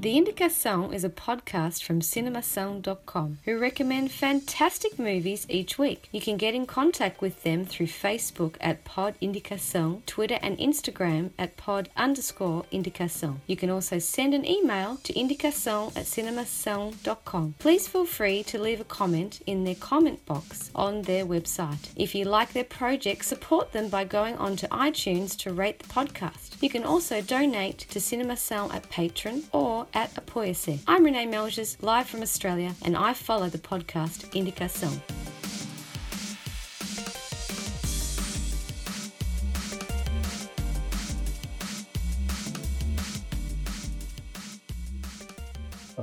[0.00, 6.08] The Indicação is a podcast from cinemasound.com who recommend fantastic movies each week.
[6.10, 11.32] You can get in contact with them through Facebook at Pod Indicação, Twitter and Instagram
[11.38, 13.40] at pod underscore indicação.
[13.46, 17.56] You can also send an email to indicação at cinemasound.com.
[17.58, 21.90] Please feel free to leave a comment in their comment box on their website.
[21.94, 26.56] If you like their project, support them by going onto iTunes to rate the podcast.
[26.62, 30.80] You can also donate to Cinema Sound at Patreon or at Apoia-se.
[30.86, 35.00] I'm Renee Melges, live from Australia, and I follow the podcast Indicação.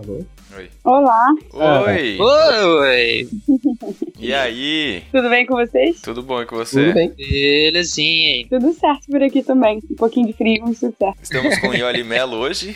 [0.03, 0.25] Falou?
[0.55, 0.69] Oi.
[0.83, 2.17] Olá, Oi.
[2.19, 3.29] Oi!
[4.19, 5.03] E aí?
[5.11, 5.99] tudo bem com vocês?
[6.01, 6.85] Tudo bom com você?
[6.85, 7.09] Tudo bem?
[7.17, 8.47] Belezinha, hein?
[8.49, 9.79] Tudo certo por aqui também.
[9.91, 11.17] Um pouquinho de frio, mas tudo certo.
[11.21, 12.75] Estamos com Ioli Melo hoje.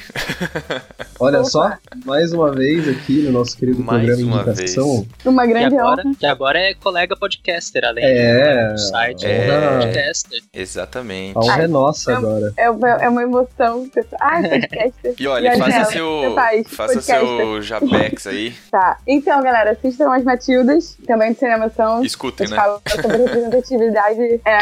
[1.20, 1.72] Olha só,
[2.06, 5.08] mais uma vez aqui no nosso querido Mais programa uma Indicação.
[5.26, 6.16] Uma Que grande agora, honra.
[6.20, 9.48] que agora é colega podcaster, além É, do site, é.
[9.48, 10.42] é podcaster.
[10.54, 11.38] Exatamente.
[11.38, 12.54] A honra é nossa eu- agora.
[12.58, 13.88] É uma, é uma emoção.
[13.90, 14.20] pessoal.
[14.22, 15.16] Ai, podcaster.
[15.20, 17.11] E olha, E faça seu, faça podcaster.
[17.20, 18.54] Seu jabex aí.
[18.72, 18.98] Tá.
[19.06, 22.04] Então, galera, assistam as Matildas, também do Cinemação.
[22.04, 22.64] Escutem, A gente né?
[22.64, 24.42] fala sobre representatividade.
[24.46, 24.62] É.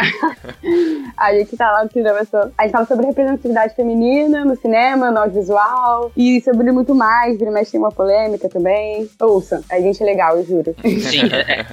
[1.16, 2.52] A gente tá lá no Cinemação.
[2.58, 6.12] A gente fala sobre representatividade feminina no cinema, no audiovisual.
[6.18, 7.38] E sobre muito mais.
[7.38, 9.10] Vira mexe tem uma polêmica também.
[9.22, 10.76] Ouça, a gente é legal, eu juro.
[10.84, 11.66] Sim, é, é.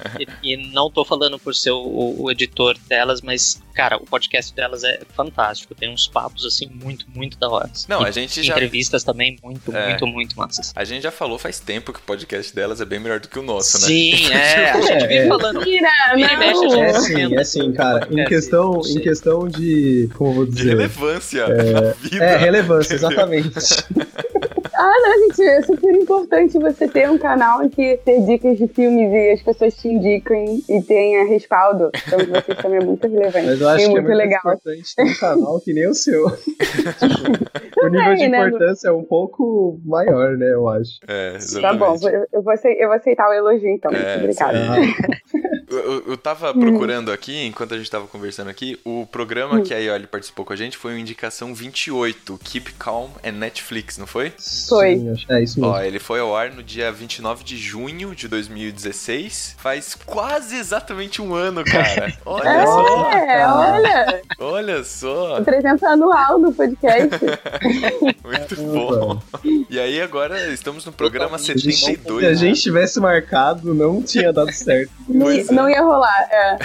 [0.42, 4.54] E, e não tô falando por ser o, o editor delas, mas, cara, o podcast
[4.54, 5.74] delas é fantástico.
[5.74, 7.70] Tem uns papos, assim, muito, muito da hora.
[7.88, 9.88] Não, E a gente já Entrevistas também muito, É.
[9.88, 10.72] muito, muito massas.
[10.74, 13.38] a gente já falou faz tempo que o podcast delas é bem melhor do que
[13.38, 13.86] o nosso, né?
[13.86, 14.70] Sim, é.
[14.72, 15.28] A gente É, é.
[15.28, 15.58] falando.
[15.60, 17.00] Mentira, Vira e mexe, a gente É não!
[17.02, 18.08] sim, é sim, cara.
[18.10, 20.08] Em É, questão, não em questão de.
[20.14, 20.68] Como eu vou De dizer?
[20.70, 22.24] relevância na vida.
[22.24, 23.50] É, relevância, exatamente.
[24.78, 28.68] Ah, não, gente, é super importante você ter um canal em que ter dicas de
[28.68, 30.36] filmes e as pessoas te indicam
[30.68, 31.90] e tenha respaldo.
[32.06, 33.46] Então, vocês também é muito relevante.
[33.46, 34.40] Mas eu acho e que é muito muito legal.
[34.40, 36.26] importante ter um canal que nem o seu.
[36.26, 40.98] o nível de Também, né, importância é um pouco maior, né, eu acho.
[41.06, 41.78] É, Tá exatamente.
[41.78, 43.90] bom, eu, vou eu vou aceitar o elogio, então.
[43.92, 44.80] É, muito obrigada.
[44.80, 44.96] isso
[45.68, 49.74] Eu, eu- eu tava procurando aqui, enquanto a gente tava conversando aqui, o programa que
[49.74, 54.06] a Ioli participou com a gente foi o Indicação 28, Keep Calm and Netflix, não
[54.06, 54.32] foi?
[54.68, 54.96] Foi.
[54.96, 55.74] Sim, é isso mesmo.
[55.74, 59.56] Ó, ele foi ao ar no dia 29 de junho de 2016.
[59.58, 62.12] Faz quase exatamente um ano, cara.
[62.24, 65.38] Olha só, É, olha, olha só.
[65.40, 67.10] o presença anual do podcast.
[68.24, 69.20] Muito bom.
[69.70, 72.20] E aí agora estamos no programa Se a gente- 72.
[72.20, 74.90] Se a gente tivesse marcado, não tinha dado certo.
[75.08, 75.52] Não, Pois é.
[75.52, 76.28] não ia rolar.
[76.30, 76.58] É.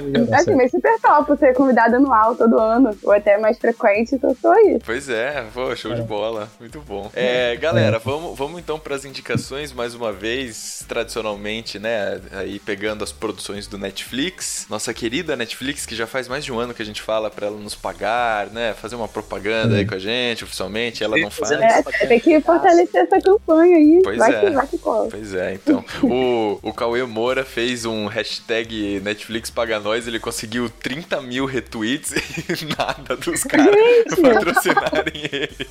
[0.00, 3.58] Não ia dar Assim, mas super top ser convidado anual todo ano, ou até mais
[3.58, 4.78] frequente, então tô aí.
[4.84, 6.48] Pois é, pô, show de bola.
[6.58, 7.10] Muito bom.
[7.14, 12.20] É, galera, vamos, vamos então para as indicações mais uma vez, tradicionalmente, né?
[12.32, 14.66] Aí pegando as produções do Netflix.
[14.68, 17.46] Nossa querida Netflix, que já faz mais de um ano que a gente fala para
[17.46, 18.74] ela nos pagar, né?
[18.74, 21.04] Fazer uma propaganda aí com a gente, oficialmente.
[21.04, 21.50] Ela não faz.
[21.52, 24.00] É, tem que fortalecer essa campanha aí.
[24.02, 24.40] Pois vai é.
[24.40, 25.08] que vai que cola.
[25.10, 25.84] Pois é, então.
[26.02, 32.12] O, o Cauê Moura fez um hashtag Netflix paga nós, ele conseguiu 30 mil retweets
[32.48, 33.74] e nada dos caras
[34.20, 35.66] patrocinarem ele.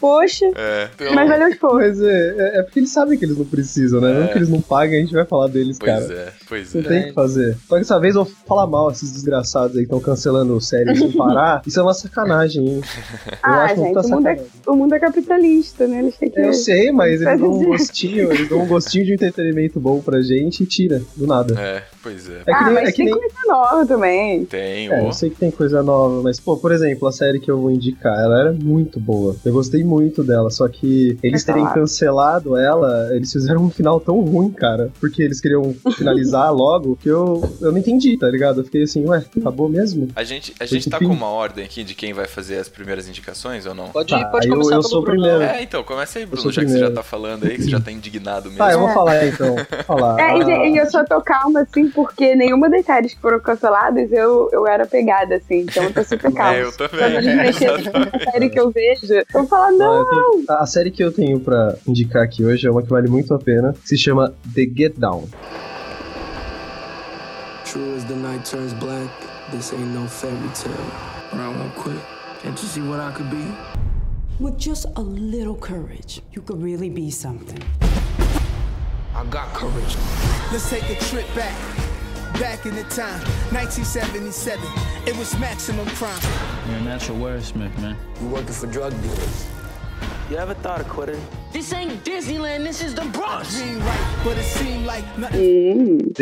[0.00, 1.76] poxa, É, então, mas valeu esforço.
[1.76, 4.10] Mas é, é- porque eles sabem que eles não precisam, né?
[4.10, 4.20] É.
[4.20, 6.12] Não que eles não pagam, a gente vai falar deles, pois cara.
[6.14, 6.84] é, pois Não é.
[6.84, 7.56] tem o que fazer.
[7.68, 10.98] Só que dessa vez eu vou falar mal esses desgraçados aí que estão cancelando séries
[10.98, 11.62] sem parar.
[11.66, 12.80] Isso é uma sacanagem, hein?
[13.26, 15.98] Eu Ah, acho gente, muita o mundo, é, o mundo é capitalista, né?
[16.00, 16.40] Eles têm que.
[16.40, 20.20] Eu sei, mas eles dão um gostinho, eles dão um gostinho de entretenimento bom pra
[20.20, 21.54] gente e tira, do nada.
[21.60, 22.40] É, pois é.
[22.40, 24.44] É que ah, nem, mas é que tem nem coisa nova também.
[24.46, 27.50] Tem, É, eu sei que tem coisa nova, mas, pô, por exemplo, a série que
[27.50, 29.36] eu vou indicar, ela era muito boa.
[29.44, 31.74] Eu gostei muito dela, só que eles Vai terem falar.
[31.80, 37.08] cancelado ela, eles fizeram um final tão ruim, cara, porque eles queriam finalizar logo, que
[37.08, 38.60] eu, eu não entendi, tá ligado?
[38.60, 40.08] Eu fiquei assim, ué, acabou mesmo?
[40.16, 41.06] A gente, a gente tá Enfim.
[41.08, 43.88] com uma ordem aqui de quem vai fazer as primeiras indicações ou não?
[43.88, 45.42] Pode, Tá, pode eu- começar eu pelo sou o primeiro.
[45.42, 46.94] É, então, começa aí, Bruno, sou já que você já primeiro.
[46.94, 48.58] tá falando aí, que você já tá indignado mesmo.
[48.58, 49.56] Tá, eu vou falar então.
[49.86, 50.18] Falar.
[50.20, 53.38] É, e, Ah, e eu só tô calma, assim, porque nenhuma das séries que foram
[53.40, 55.60] canceladas eu, eu era pegada, assim.
[55.60, 56.54] Então eu tô super calma.
[56.56, 56.98] É, eu também.
[56.98, 57.92] Quando Exatamente.
[57.92, 59.78] na série que eu vejo, eu vou falar, não.
[59.78, 62.88] Não, eu tô- a série que eu tenho pra indicar aqui hoje é uma que
[62.88, 65.24] vale muito a pena, que se chama The Get Down.
[67.64, 69.10] True as the night turns black,
[69.50, 70.72] this ain't no fairy tale.
[71.32, 72.00] Or I won't quit.
[72.42, 73.44] Can't you see what I could be?
[74.38, 77.58] With just a little courage, you could really be something.
[79.16, 79.96] I got courage.
[80.52, 81.56] Let's take a trip back.
[82.34, 83.18] Back in the time,
[83.50, 84.62] 1977.
[85.06, 86.20] It was maximum crime.
[86.68, 87.96] You're a natural wordsmith, man.
[88.20, 89.48] You working for drug dealers.
[90.28, 91.22] You ever thought of quitting?
[91.56, 93.06] This ain't Disneyland, this is the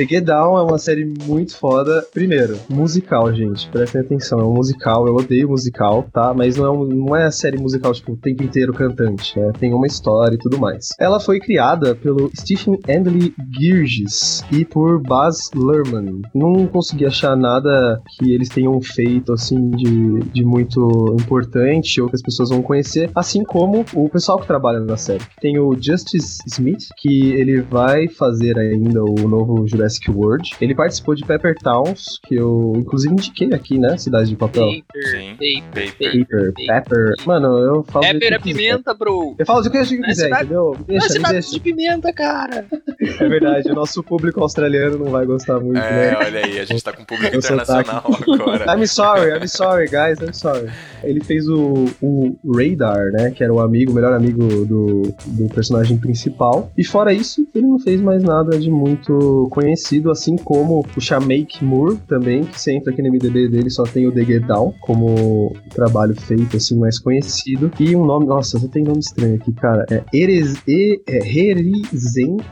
[0.06, 2.06] Get Down é uma série muito foda.
[2.12, 3.68] Primeiro, musical, gente.
[3.70, 5.06] Prestem atenção, é um musical.
[5.08, 6.32] Eu odeio musical, tá?
[6.34, 9.50] Mas não é, um- não é série musical, tipo, o tempo inteiro cantante, né?
[9.58, 10.88] Tem uma história e tudo mais.
[11.00, 16.22] Ela foi criada pelo Stephen Andley Girgis e por Baz Luhrmann.
[16.34, 22.14] Não consegui achar nada que eles tenham feito, assim, de, de muito importante ou que
[22.16, 23.10] as pessoas vão conhecer.
[23.14, 25.23] Assim como o pessoal que trabalha na série.
[25.40, 30.50] Tem o Justice Smith, que ele vai fazer ainda o novo Jurassic World.
[30.60, 33.96] Ele participou de Pepper Towns, que eu inclusive indiquei aqui, né?
[33.98, 34.66] Cidade de Papel.
[34.66, 35.30] Paper, Sim.
[35.32, 36.26] paper, Paper.
[36.26, 37.12] Pepper, Pepper.
[37.26, 38.04] Mano, eu falo.
[38.06, 38.58] Pepper é quiser.
[38.58, 39.34] pimenta, bro.
[39.38, 40.76] Eu falo do que eu quiser, é cidade- entendeu?
[40.80, 41.50] É Deixa, me cidade deixa.
[41.50, 42.66] de pimenta, cara.
[43.00, 46.16] É verdade, o nosso público australiano não vai gostar muito, É, né?
[46.16, 48.76] olha aí, a gente tá com público internacional agora.
[48.76, 50.70] I'm sorry, I'm sorry, guys, I'm sorry.
[51.02, 53.30] Ele fez o, o Radar, né?
[53.30, 56.70] Que era o amigo, o melhor amigo do, do personagem principal.
[56.76, 61.64] E fora isso, ele não fez mais nada de muito conhecido, assim como o Shameik
[61.64, 64.74] Moore também, que você entra aqui no MDB dele, só tem o The Get Down
[64.80, 67.70] como trabalho feito, assim, mais conhecido.
[67.78, 69.84] E um nome, nossa, só tem nome estranho aqui, cara.
[69.90, 71.20] É, Eres, e, é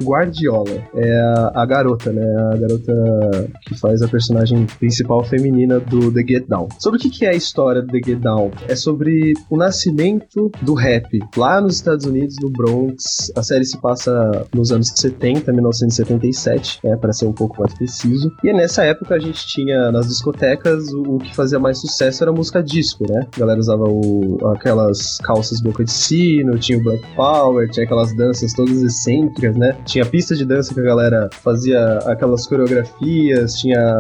[0.03, 0.83] Guardiola.
[0.95, 2.25] É a, a garota, né?
[2.53, 6.69] A garota que faz a personagem principal feminina do The Get Down.
[6.79, 8.51] Sobre o que, que é a história do The Get Down?
[8.69, 13.31] É sobre o nascimento do rap lá nos Estados Unidos, no Bronx.
[13.37, 18.33] A série se passa nos anos 70, 1977, né, para ser um pouco mais preciso.
[18.45, 22.31] E nessa época a gente tinha nas discotecas o, o que fazia mais sucesso era
[22.31, 23.27] a música disco, né?
[23.37, 28.15] A galera usava o- aquelas calças boca de sino, tinha o Black Power, tinha aquelas
[28.17, 29.77] danças todas excêntricas, né?
[29.85, 33.97] Tinha pista de dança que a galera fazia aquelas coreografias, tinha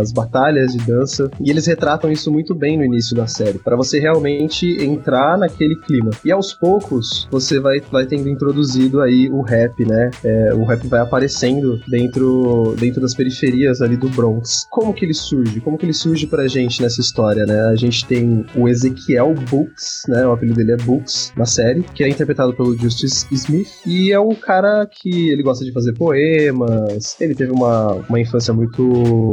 [0.00, 1.30] as batalhas de dança.
[1.40, 5.76] E eles retratam isso muito bem no início da série, para você realmente entrar naquele
[5.82, 6.10] clima.
[6.24, 10.10] E aos poucos você vai, vai tendo introduzido aí o rap, né?
[10.24, 14.66] É, o rap vai aparecendo dentro, dentro das periferias ali do Bronx.
[14.70, 15.60] Como que ele surge?
[15.60, 17.60] Como que ele surge pra gente nessa história, né?
[17.62, 20.26] A gente tem o Ezequiel Books, né?
[20.26, 24.20] O apelido dele é Books na série, que é interpretado pelo Justice Smith e é
[24.20, 27.16] um cara que ele gosta de fazer poemas.
[27.20, 28.82] Ele teve uma, uma infância muito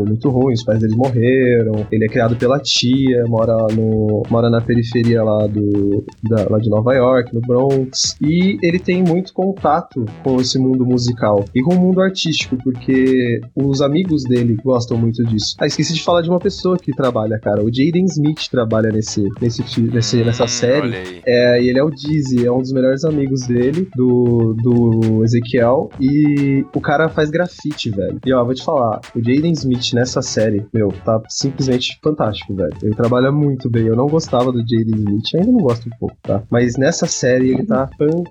[0.07, 1.85] muito ruim, os pais dele morreram.
[1.91, 6.69] Ele é criado pela tia, mora no mora na periferia lá do da- lá de
[6.69, 11.73] Nova York, no Bronx, e ele tem muito contato com esse mundo musical e com
[11.75, 15.55] o mundo artístico, porque os amigos dele gostam muito disso.
[15.59, 17.63] Ah, esqueci de falar de uma pessoa que trabalha, cara.
[17.63, 20.81] O Jaden Smith trabalha nesse, nesse, nesse nessa Hum, série.
[20.87, 21.21] Olha aí.
[21.25, 25.89] É, e ele é o Dizzy, é um dos melhores amigos dele, do, do Ezequiel,
[25.99, 28.19] e o cara faz grafite, velho.
[28.25, 32.73] E ó, vou te falar, o Jaden Smith nessa série, meu, tá simplesmente fantástico, velho.
[32.81, 33.85] Ele trabalha muito bem.
[33.87, 36.43] Eu não gostava do Jaden Smith, ainda não gosto um pouco, tá?
[36.49, 38.24] Mas nessa série ele tá fantástico,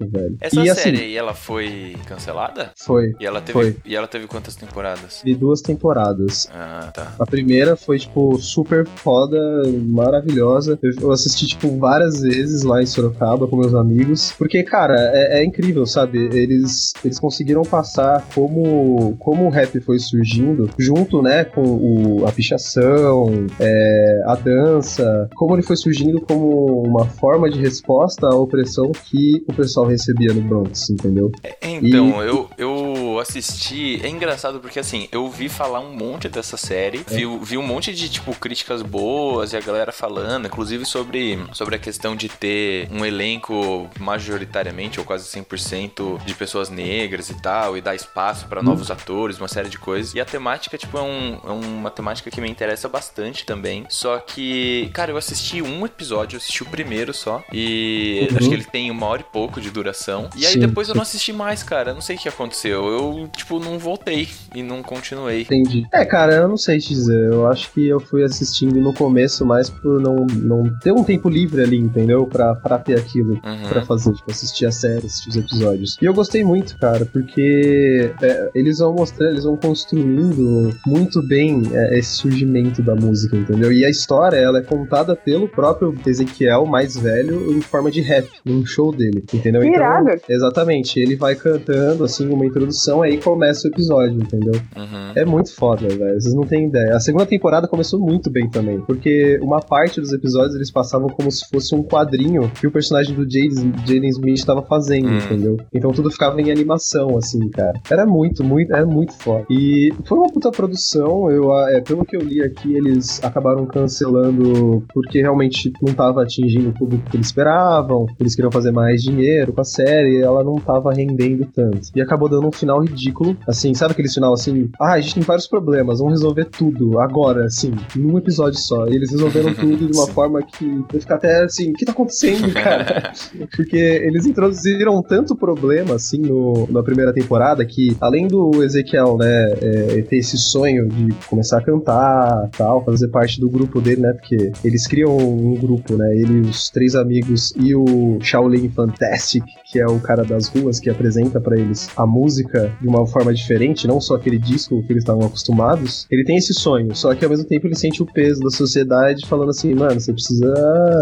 [0.00, 0.36] velho.
[0.40, 2.72] Essa e série assim, aí, ela foi cancelada?
[2.76, 3.14] foi.
[3.20, 3.76] E ela teve, Foi.
[3.84, 5.22] e ela teve quantas temporadas?
[5.24, 6.48] De duas temporadas.
[6.52, 7.14] Ah, tá.
[7.18, 9.38] A primeira foi, tipo, super foda,
[9.86, 10.78] maravilhosa.
[10.82, 14.32] Eu, eu assisti, tipo, várias vezes lá em Sorocaba com meus amigos.
[14.36, 16.18] Porque, cara, é, é incrível, sabe?
[16.32, 22.32] Eles, eles conseguiram passar como, como o rap foi surgindo, junto, né, com o, a
[22.32, 28.90] pichação, é, a dança, como ele foi surgindo como uma forma de resposta à opressão
[28.92, 31.30] que o pessoal recebia no Bronx, entendeu?
[31.62, 34.00] Então, eu, eu assisti.
[34.02, 37.92] É engraçado porque assim, eu vi falar um monte dessa série, vi, vi um monte
[37.94, 42.88] de tipo críticas boas e a galera falando, inclusive sobre, sobre a questão de ter
[42.90, 48.62] um elenco majoritariamente ou quase 100% de pessoas negras e tal, e dar espaço pra
[48.62, 50.14] novos atores, uma série de coisas.
[50.14, 53.84] E a temática, tipo, é, um, é uma temática que me interessa bastante também.
[53.88, 58.36] Só que, cara, eu assisti um episódio, eu assisti o primeiro só, e Uhum.
[58.38, 60.28] acho que ele tem uma hora e pouco de duração.
[60.36, 60.58] E aí Sim.
[60.60, 61.92] depois eu não assisti mais, cara.
[61.94, 62.86] Não sei o que aconteceu.
[62.88, 65.42] Eu eu, tipo, não voltei e não continuei.
[65.42, 65.86] Entendi.
[65.92, 67.32] É, cara, eu não sei te dizer.
[67.32, 71.28] Eu acho que eu fui assistindo no começo mais por não, não ter um tempo
[71.28, 72.26] livre ali, entendeu?
[72.26, 73.68] Pra, pra ter aquilo Uhum.
[73.68, 75.96] pra fazer, tipo, assistir a série, assistir os episódios.
[76.00, 81.62] E eu gostei muito, cara, porque é, eles vão mostrando, eles vão construindo muito bem
[81.72, 83.72] é, esse surgimento da música, entendeu?
[83.72, 88.28] E a história, ela é contada pelo próprio Ezequiel mais velho em forma de rap,
[88.44, 89.62] num show dele, entendeu?
[89.62, 90.10] Irado.
[90.28, 94.54] exatamente, ele vai cantando, assim, uma introdução, aí começa o episódio, entendeu?
[94.76, 95.12] Uhum.
[95.14, 96.20] É muito foda, velho.
[96.20, 96.96] Vocês não têm ideia.
[96.96, 98.80] A segunda temporada começou muito bem também.
[98.80, 103.14] Porque uma parte dos episódios eles passavam como se fosse um quadrinho que o personagem
[103.14, 105.18] do Jaden, Smith estava fazendo, Hum.
[105.18, 105.56] entendeu?
[105.72, 107.78] Então tudo ficava em animação, assim, cara.
[107.90, 109.44] Era muito, muito, era muito foda.
[109.50, 111.30] E foi uma puta produção.
[111.30, 116.70] Eu, é, pelo que eu li aqui, eles acabaram cancelando porque realmente não tava atingindo
[116.70, 118.06] o público que eles esperavam.
[118.18, 121.88] Eles queriam fazer mais dinheiro com a série ela não tava rendendo tanto.
[121.94, 123.36] E acabou dando um final ridículo.
[123.46, 124.70] Assim, sabe aquele final assim?
[124.80, 128.86] Ah, a gente tem vários problemas, vamos resolver tudo agora, assim, num episódio só.
[128.86, 131.92] E eles resolveram tudo de uma forma que eu ficar até assim, o que tá
[131.92, 133.12] acontecendo, cara?
[133.56, 139.52] Porque eles introduziram tanto problema, assim, no, na primeira temporada, que além do Ezequiel, né,
[139.60, 144.12] é, ter esse sonho de começar a cantar, tal, fazer parte do grupo dele, né,
[144.12, 149.78] porque eles criam um grupo, né, ele, os três amigos e o Shaolin Fantastic, que
[149.80, 153.86] é o cara das ruas que apresenta pra eles a música de uma forma diferente,
[153.86, 156.06] não só aquele disco que eles estavam acostumados.
[156.10, 159.26] Ele tem esse sonho, só que ao mesmo tempo ele sente o peso da sociedade
[159.26, 160.52] falando assim, mano, você precisa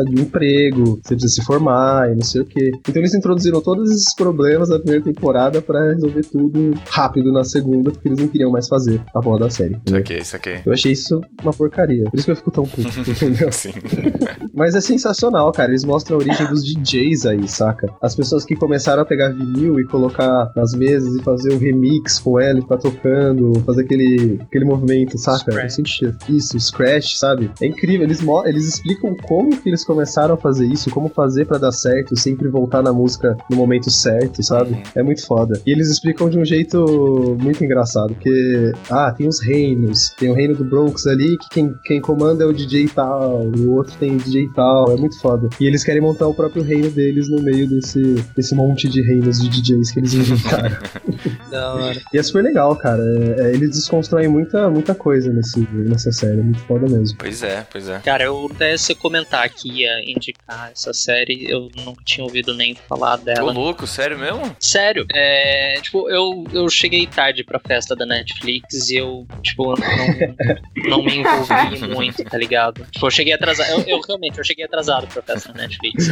[0.06, 2.70] de um emprego, você precisa se formar e não sei o quê.
[2.88, 7.90] Então eles introduziram todos esses problemas na primeira temporada pra resolver tudo rápido na segunda,
[7.90, 9.78] porque eles não queriam mais fazer a porra da série.
[9.84, 10.60] Isso aqui, isso aqui.
[10.64, 12.04] Eu achei isso uma porcaria.
[12.04, 13.50] Por isso que eu fico tão puto, entendeu?
[13.52, 13.72] Sim.
[14.54, 15.70] Mas é sensacional, cara.
[15.70, 17.88] Eles mostram a origem dos DJs aí, saca?
[18.02, 22.18] As pessoas que começaram a pegar vinil e colocar nas mesas e fazer o remix
[22.18, 25.68] com ela e ficar tocando, fazer aquele, aquele movimento, saca?
[25.68, 27.50] Senti isso, scratch, sabe?
[27.60, 28.04] É incrível.
[28.04, 32.16] Eles, eles explicam como que eles começaram a fazer isso, como fazer pra dar certo,
[32.16, 34.82] sempre voltar na música no momento certo, sabe?
[34.94, 35.60] É muito foda.
[35.66, 40.10] E eles explicam de um jeito muito engraçado, porque, ah, tem os reinos.
[40.18, 43.74] Tem o reino do Bronx ali, que quem, quem comanda é o DJ tal, o
[43.74, 45.48] outro tem o DJ tal, é muito foda.
[45.60, 48.00] E eles querem montar o próprio reino deles no meio desse,
[48.36, 50.76] desse monte de reinos de DJs que eles inventaram.
[51.50, 52.00] Da hora.
[52.12, 53.02] e é super legal, cara.
[53.02, 57.16] É- é, eles desconstroem muita, muita coisa nesse, nessa série, é muito foda mesmo.
[57.18, 57.98] Pois é, pois é.
[58.00, 62.74] Cara, eu até se comentar que ia indicar essa série, eu nunca tinha ouvido nem
[62.88, 63.52] falar Ô, dela.
[63.52, 64.54] louco, sério mesmo?
[64.60, 70.98] Sério, é, tipo, eu, eu cheguei tarde pra festa da Netflix e eu, tipo, não,
[70.98, 72.84] não me envolvi muito, tá ligado?
[72.90, 76.06] Tipo, eu cheguei atrasado, eu, eu realmente, eu cheguei atrasado pra festa da Netflix.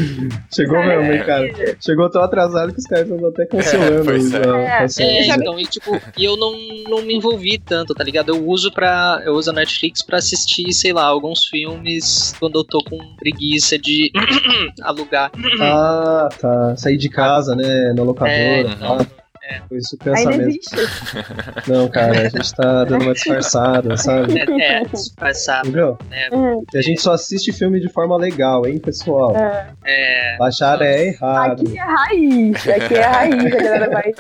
[0.55, 1.47] Chegou mesmo, hein, cara.
[1.81, 4.47] Chegou tão atrasado que os caras estão até cancelando pois é.
[4.47, 5.17] a- a série.
[5.19, 6.53] É, então, e tipo, e eu não,
[6.89, 8.31] não me envolvi tanto, tá ligado?
[8.31, 12.65] Eu uso para eu uso a Netflix pra assistir, sei lá, alguns filmes quando eu
[12.65, 14.11] tô com preguiça de
[14.83, 15.31] alugar.
[15.61, 16.77] Ah, tá.
[16.77, 17.93] Sair de casa, né?
[17.95, 18.33] Na locadora.
[18.33, 19.26] É, tá.
[19.49, 19.61] É.
[19.69, 20.77] Foi isso pensa Ainda existe.
[21.69, 24.39] Não, cara, a gente tá dando uma disfarçada, sabe?
[24.39, 25.99] É, é disfarçar, Entendeu?
[26.09, 26.29] né?
[26.73, 29.37] E a gente só assiste filme de forma legal, hein, pessoal?
[29.37, 29.69] É.
[29.85, 31.63] É, Baixar é errado.
[31.63, 32.69] Aqui é raiz.
[32.69, 33.47] Aqui é raiz.
[33.47, 34.15] A galera vai.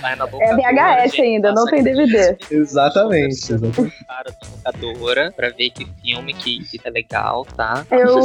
[0.00, 2.36] vai na boca É VHS ainda, não tem DVD.
[2.50, 4.04] Exatamente, exatamente.
[4.06, 4.32] Para
[4.64, 7.84] locadora pra ver que filme que, que tá legal, tá?
[7.90, 8.18] Eu,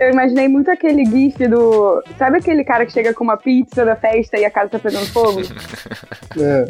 [0.00, 2.02] eu imaginei muito aquele gif do.
[2.18, 5.06] Sabe aquele cara que chega com uma pizza da festa e a casa tá pegando
[5.06, 5.41] fogo?
[6.38, 6.66] É.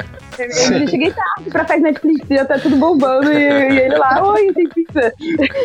[0.81, 4.23] Eu cheguei tarde pra festa Netflix e já tá tudo bombando e, e ele lá,
[4.33, 5.13] oi, tem pizza.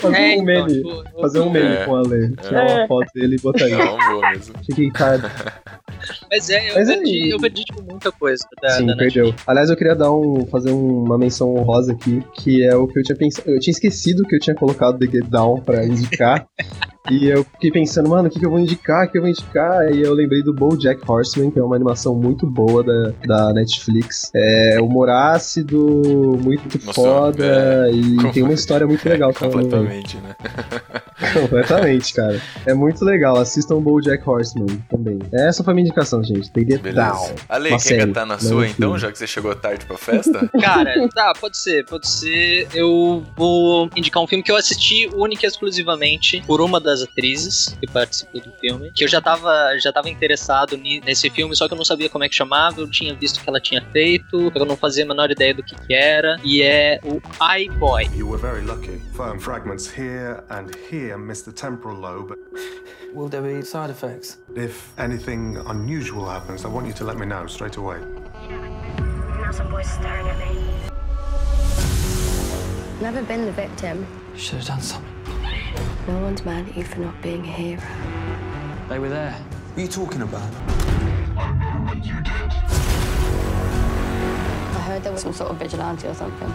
[0.02, 0.74] Fazer É, um então, meme.
[0.74, 1.86] tipo, Fazer um meme É.
[1.86, 2.30] com a Lê.
[2.42, 2.76] Tirar É.
[2.80, 3.72] uma foto dele e botar aí.
[3.72, 4.56] Não, vou mesmo.
[4.66, 5.26] Cheguei tarde.
[6.30, 9.34] Mas é, eu Mas perdi, aí- eu perdi tipo, muita coisa da, Sim, da perdeu.
[9.46, 13.00] Aliás, eu queria dar um, fazer um- uma menção honrosa aqui, que é o que
[13.00, 13.50] eu tinha pensado.
[13.50, 16.48] Eu tinha esquecido que eu tinha colocado The Get Down pra indicar.
[17.10, 19.08] e eu fiquei pensando, mano, o que, que eu vou indicar?
[19.08, 19.92] O que eu vou indicar?
[19.94, 24.30] E eu lembrei do BoJack Horseman, que é uma animação muito boa da, da Netflix.
[24.36, 27.46] É humor ácido, muito Nossa, foda,
[27.90, 27.92] é.
[27.92, 29.62] e tem uma história muito legal também.
[29.62, 30.36] Completamente, né?
[31.34, 32.40] Completamente, cara.
[32.66, 33.38] É muito legal.
[33.38, 35.20] Assistam BoJack Horseman também.
[35.32, 36.52] Essa foi minha indicação, gente.
[36.52, 36.68] Tem.
[36.68, 37.36] Down.
[37.50, 39.00] Ale, quer série, cantar na não sua então, filme.
[39.00, 40.50] já que você chegou tarde pra festa?
[40.60, 42.68] Cara, tá, pode ser, pode ser.
[42.74, 47.76] Eu vou indicar um filme que eu assisti única e exclusivamente por uma das atrizes
[47.80, 48.92] que participou do filme.
[48.94, 52.24] Que eu já tava, já tava interessado nesse filme, só que eu não sabia como
[52.24, 52.82] é que chamava.
[52.82, 55.76] Eu tinha visto que ela tinha feito, eu não fazia a menor ideia do que,
[55.76, 56.38] que era.
[56.44, 57.22] E é o
[57.58, 58.10] iBoy.
[58.16, 59.02] You were very lucky.
[59.16, 62.36] Firm fragments here and here miss the temporal lobe.
[63.14, 64.38] Will there be side effects?
[64.56, 68.00] If anything unusual happens, I want you to let me know straight away.
[68.50, 70.64] now some boys staring at me.
[73.00, 74.08] Never been the victim.
[74.36, 75.14] Should have done something.
[76.08, 77.82] No one's mad at you for not being a hero.
[78.90, 79.34] They were there.
[79.34, 80.52] What are you talking about?
[84.76, 86.52] I heard there was some sort of vigilante or something.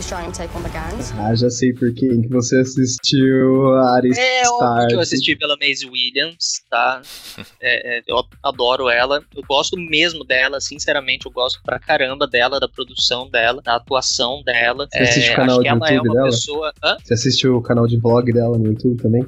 [0.00, 1.12] He's trying to take on the gangs.
[1.18, 4.86] Ah, já sei por quem que você assistiu Ares É óbvio Stark.
[4.88, 7.02] que eu assisti pela Maisie Williams, tá?
[7.62, 9.22] É, é, eu adoro ela.
[9.36, 11.26] Eu gosto mesmo dela, sinceramente.
[11.26, 14.88] Eu gosto pra caramba dela, da produção dela, da atuação dela.
[14.90, 16.26] Você assiste É, o canal acho do que ela é YouTube uma dela?
[16.30, 16.72] pessoa.
[17.04, 19.26] Você assistiu o canal de vlog dela no YouTube também?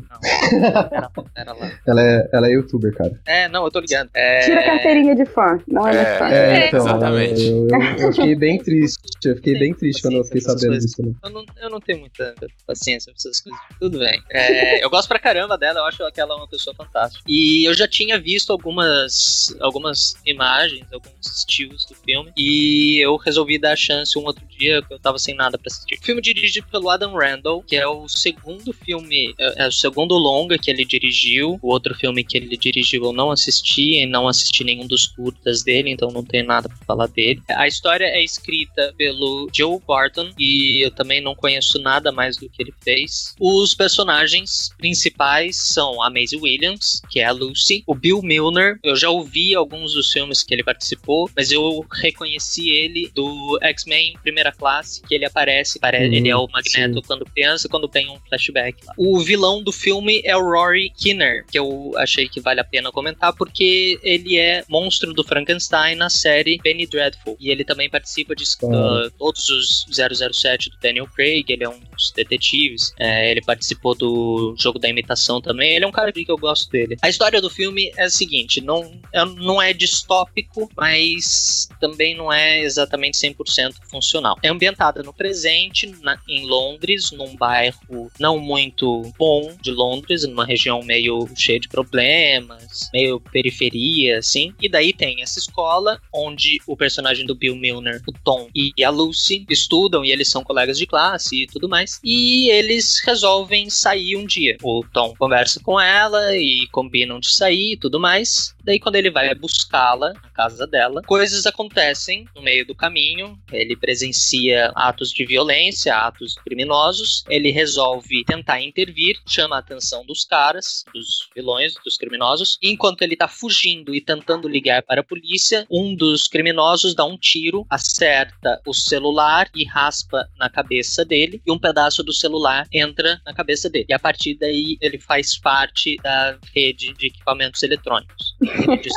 [1.34, 1.70] Pera lá.
[1.86, 3.20] Ela é, ela é youtuber, cara.
[3.26, 4.08] É, não, eu tô ligado.
[4.14, 4.40] É...
[4.40, 5.58] Tira a carteirinha de fã.
[5.68, 6.28] Não é, mais fã.
[6.28, 7.42] É, então, exatamente.
[7.46, 8.98] Eu, eu- eu fiquei bem triste.
[9.24, 11.02] Eu fiquei bem triste quando eu fiquei sabendo disso.
[11.02, 11.12] Né?
[11.22, 12.34] Eu não, eu não tenho muita
[12.66, 13.60] paciência pra essas coisas.
[13.78, 14.22] Tudo bem.
[14.30, 17.24] É, eu gosto pra caramba dela, eu acho que ela é uma pessoa fantástica.
[17.28, 22.32] E eu já tinha visto algumas, algumas imagens, alguns estilos do filme.
[22.36, 25.68] E eu resolvi dar a chance um outro dia, que eu tava sem nada pra
[25.68, 25.96] assistir.
[25.96, 30.14] O filme dirigido pelo Adam Randall, que é o segundo filme, é, é o segundo
[30.14, 31.58] longa que ele dirigiu.
[31.62, 35.62] O outro filme que ele dirigiu eu não assisti, e não assisti nenhum dos curtas
[35.62, 37.42] dele, então não tenho nada pra falar dele.
[37.48, 42.48] A história é escrita pelo Joe Barton e eu também não conheço nada mais do
[42.48, 43.34] que ele fez.
[43.40, 48.78] Os personagens principais são a Maisie Williams, que é a Lucy, o Bill Milner.
[48.82, 54.14] Eu já ouvi alguns dos filmes que ele participou, mas eu reconheci ele do X-Men
[54.22, 57.06] Primeira Classe, que ele aparece, pare- Hum, ele é o Magneto sim.
[57.06, 58.84] quando criança, quando tem um flashback.
[58.86, 58.94] lá.
[58.96, 62.90] O vilão do filme é o Rory Kinner, que eu achei que vale a pena
[62.90, 67.36] comentar, porque ele é monstro do Frankenstein na série Penny Dreadful.
[67.38, 69.84] E ele também participa de uh, todos os
[70.32, 72.92] 007 do Daniel Craig, ele é um dos detetives.
[72.98, 75.74] É, ele participou do jogo da imitação também.
[75.74, 76.96] Ele é um cara que eu gosto dele.
[77.02, 82.32] A história do filme é a seguinte: não, é- não é distópico, mas também não
[82.32, 84.36] é exatamente 100% funcional.
[84.42, 90.44] É ambientada no presente, na- em Londres, num bairro não muito bom de Londres, numa
[90.44, 94.52] região meio cheia de problemas, meio periferia, assim.
[94.60, 98.90] E daí tem essa escola onde o personagem do Bill Milner, o Tom e a
[98.90, 102.00] Lucy estudam e eles são colegas de classe e tudo mais.
[102.02, 104.56] E eles resolvem sair um dia.
[104.62, 108.54] O Tom conversa com ela e combinam de sair e tudo mais.
[108.64, 113.38] Daí quando ele vai buscá-la na casa dela, coisas acontecem no meio do caminho.
[113.50, 117.24] Ele presencia atos de violência, atos criminosos.
[117.28, 122.58] Ele resolve tentar intervir, chama a atenção dos caras, dos vilões, dos criminosos.
[122.62, 127.04] E enquanto ele tá fugindo e tentando ligar para a polícia, um dos criminosos dá
[127.04, 131.42] um tiro, acerta o celular e raspa na cabeça dele.
[131.46, 133.86] E um pedaço do celular entra na cabeça dele.
[133.88, 138.36] E a partir daí ele faz parte da rede de equipamentos eletrônicos.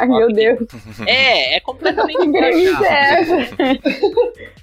[0.02, 0.60] Ai, meu Deus.
[1.08, 2.86] É, é completamente viajado.
[2.86, 3.72] é?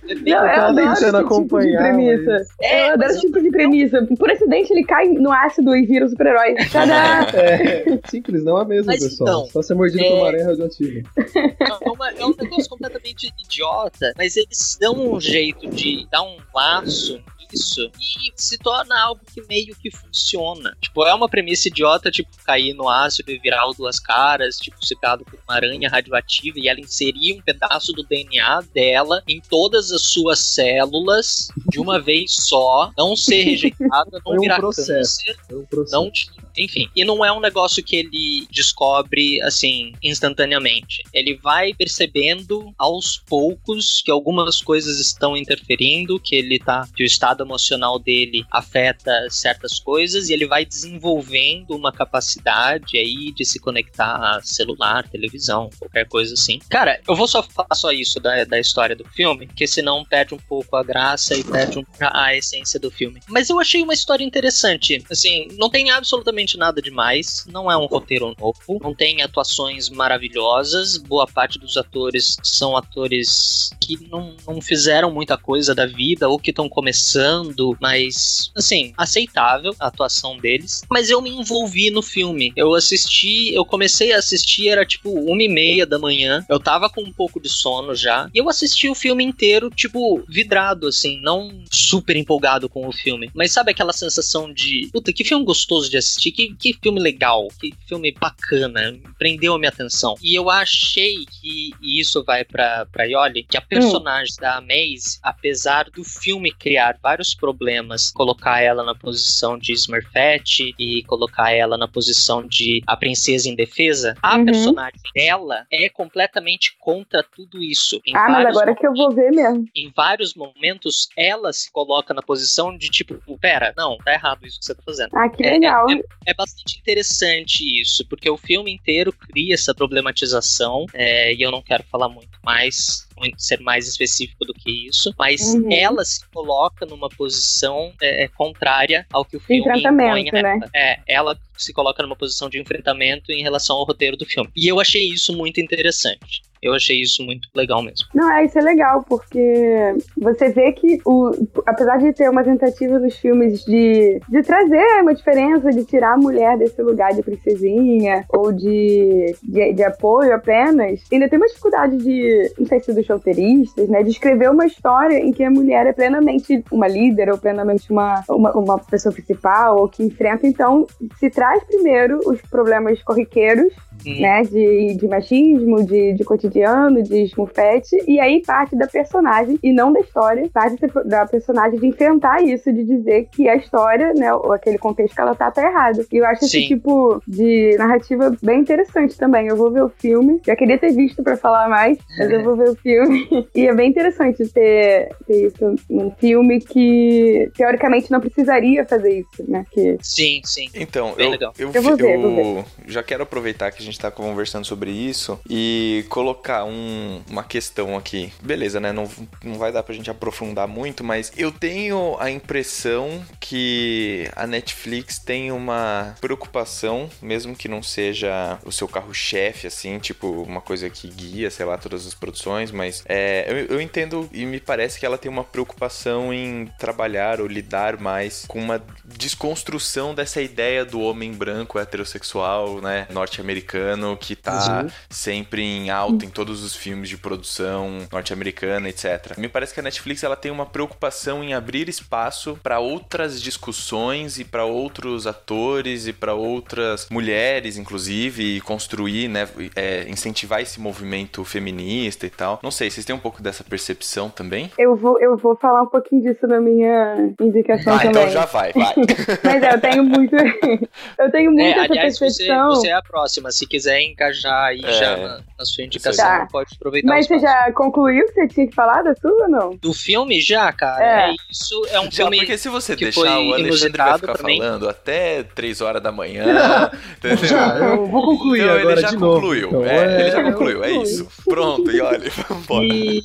[0.09, 2.47] É eu tava adoro tentando esse tipo de acompanhar, premissa.
[2.61, 4.07] É, eu adoro esse tipo de premissa.
[4.19, 6.55] Por acidente, ele cai no ácido e vira um super-herói.
[6.73, 7.27] Tadá!
[7.35, 9.31] É, simples, não é mesmo, Mas pessoal.
[9.41, 11.09] então, Só ser mordido é- por uma aranha radioativa.
[11.17, 16.37] É, uma- é um negócio completamente idiota, mas eles dão um jeito de dar um
[16.55, 17.21] laço
[17.53, 20.77] nisso e se torna algo que meio que funciona.
[20.81, 24.85] Tipo, é uma premissa idiota, tipo, cair no ácido e virar o duas caras, tipo,
[24.85, 29.91] ser por uma aranha radioativa e ela inserir um pedaço do DNA dela em todas
[29.91, 34.93] as suas células de uma vez só, não ser rejeitada, não Foi um virar processo.
[34.93, 35.37] câncer.
[35.49, 35.97] Foi um processo.
[35.97, 36.13] Não,
[36.57, 41.03] enfim, e não é um negócio que ele descobre assim instantaneamente.
[41.13, 47.07] Ele vai percebendo aos poucos que algumas coisas estão interferindo, que ele tá, que o
[47.07, 53.59] estado emocional dele afeta certas coisas e ele vai desenvolvendo uma capacidade aí de se
[53.59, 56.59] conectar a celular, televisão, qualquer coisa assim.
[56.69, 60.35] Cara, eu vou só falar só isso da, da história do filme, porque senão perde
[60.35, 63.21] um pouco a graça e perde um, a, a essência do filme.
[63.29, 65.05] Mas eu achei uma história interessante.
[65.11, 70.97] Assim, não tem absolutamente nada demais, não é um roteiro novo, não tem atuações maravilhosas,
[70.97, 76.39] boa parte dos atores são atores que não, não fizeram muita coisa da vida ou
[76.39, 77.32] que estão começando,
[77.81, 80.83] mas assim, aceitável a atuação deles.
[80.91, 82.53] Mas eu me envolvi no filme.
[82.57, 86.45] Eu assisti, eu comecei a assistir, era tipo uma e meia da manhã.
[86.49, 88.29] Eu tava com um pouco de sono já.
[88.35, 93.31] E eu assisti o filme inteiro, tipo, vidrado, assim, não super empolgado com o filme.
[93.35, 97.49] Mas sabe aquela sensação de, puta, que filme gostoso de assistir, que, que filme legal,
[97.61, 100.15] que filme bacana, prendeu a minha atenção.
[100.23, 105.19] E eu achei que, e isso vai pra, pra Yoli, que a personagem da Maze,
[105.23, 111.77] apesar do filme criar vários problemas, colocar ela na posição de Smurfette e colocar ela
[111.77, 114.47] na posição de a princesa indefesa, a Uhum.
[114.47, 118.01] personagem dela é completamente contra tudo isso.
[118.07, 119.67] Em Ah, mas agora que eu vou ver mesmo.
[119.77, 124.59] em vários momentos, ela se coloca na posição de tipo, pera, não, tá errado isso
[124.59, 125.11] que você tá fazendo.
[125.15, 125.91] Ah, que É- legal.
[125.91, 131.43] É, é- é bastante interessante isso, porque o filme inteiro cria essa problematização, é, e
[131.43, 135.73] eu não quero falar muito mais, ser mais específico do que isso, mas Uhum.
[135.73, 140.61] ela se coloca numa posição é, é, contrária ao que o filme impõe né?
[140.75, 144.51] É, ela se coloca numa posição de enfrentamento em relação ao roteiro do filme.
[144.57, 146.43] E eu achei isso muito interessante.
[146.63, 148.07] Eu achei isso muito legal mesmo.
[148.15, 151.33] Não, é, isso é legal, porque você vê que, o,
[151.67, 156.17] apesar de ter uma tentativa dos filmes de, de trazer uma diferença, de tirar a
[156.17, 161.97] mulher desse lugar de princesinha, ou de, de, de apoio apenas, ainda tem uma dificuldade
[161.97, 165.85] de, não sei se dos roteiristas, né, de escrever uma história em que a mulher
[165.89, 170.87] é plenamente uma líder, ou plenamente uma, uma, uma pessoa principal, ou que enfrenta, então,
[171.19, 173.73] se traz primeiro os problemas corriqueiros,
[174.05, 179.73] né, de, de machismo, de, de cotidiano, de smurfete, e aí parte da personagem, e
[179.73, 184.33] não da história, parte da- personagem de enfrentar isso, de dizer que a história, né,
[184.35, 186.05] ou aquele contexto que ela tá, tá errado.
[186.11, 186.67] E eu acho esse Sim.
[186.69, 189.47] tipo de narrativa bem interessante também.
[189.47, 192.57] Eu vou ver o filme, já queria ter visto pra falar mais, mas eu vou
[192.57, 193.27] ver o filme.
[193.55, 199.49] e é bem interessante ter, ter isso num filme que, teoricamente, não precisaria fazer isso,
[199.49, 199.97] né, que...
[200.03, 200.69] Sim, sim.
[200.75, 201.55] Então, eu, legal.
[201.59, 202.65] eu, Eu vou ver, eu vou ver.
[202.87, 207.97] já quero aproveitar que a gente tá conversando sobre isso e colocar um- uma questão
[207.97, 208.33] aqui.
[208.43, 208.93] Beleza, né?
[208.93, 209.09] Não,
[209.45, 215.19] não vai dar pra gente aprofundar muito, mas eu tenho a impressão que a Netflix
[215.19, 221.09] tem uma preocupação, mesmo que não seja o seu carro-chefe, assim, tipo, uma coisa que
[221.09, 225.07] guia, sei lá, todas as produções, mas é, eu, eu entendo e me parece que
[225.07, 231.01] ela tem uma preocupação em trabalhar ou lidar mais com uma desconstrução dessa ideia do
[231.01, 234.91] homem branco heterossexual, né, norte-americano, que tá Uhum.
[235.11, 239.37] sempre em alta em todos os filmes de produção norte-americana, etc.
[239.39, 244.39] Me parece que a Netflix ela tem uma preocupação em abrir espaço para outras discussões
[244.39, 250.81] e para outros atores e para outras mulheres, inclusive, e construir, né, é, incentivar esse
[250.81, 252.59] movimento feminista e tal.
[252.63, 254.71] Não sei, vocês têm um pouco dessa percepção também?
[254.79, 258.11] Eu vou, eu vou falar um pouquinho disso na minha indicação Ah, também.
[258.11, 258.95] então já vai, vai.
[259.45, 260.35] Mas é, eu tenho muito.
[261.19, 262.69] eu tenho muito É, essa aliás, você, percepção.
[262.71, 263.51] você é a próxima.
[263.51, 264.93] Se quiser engajar aí É.
[264.93, 266.49] já na, na sua indicação, Tá.
[266.51, 269.77] pode aproveitar Mas você já concluiu que você tinha que falar da sua ou não?
[269.77, 271.31] Do filme já, cara, É.
[271.31, 271.35] é.
[271.51, 271.75] isso.
[271.91, 275.43] É um Já, filme porque se você que deixar o Alexandre vai ficar falando até
[275.43, 276.45] 3 horas da manhã.
[277.19, 277.45] entendeu?
[277.49, 279.35] Já, eu vou concluir então agora ele já de novo.
[279.41, 279.69] concluiu.
[279.69, 279.85] então.
[279.85, 281.29] é, ele já É, concluiu, é isso.
[281.45, 282.85] Pronto, e olha, vambora.
[282.85, 283.23] E-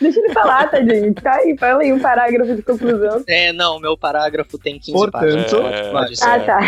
[0.00, 1.14] Deixa ele falar, tadinho.
[1.14, 3.22] Tá aí, fala aí um parágrafo de conclusão.
[3.28, 5.56] É, não, meu parágrafo tem 15 Portanto.
[5.56, 5.90] É.
[5.90, 6.28] Pode ser.
[6.28, 6.60] Ah, tá.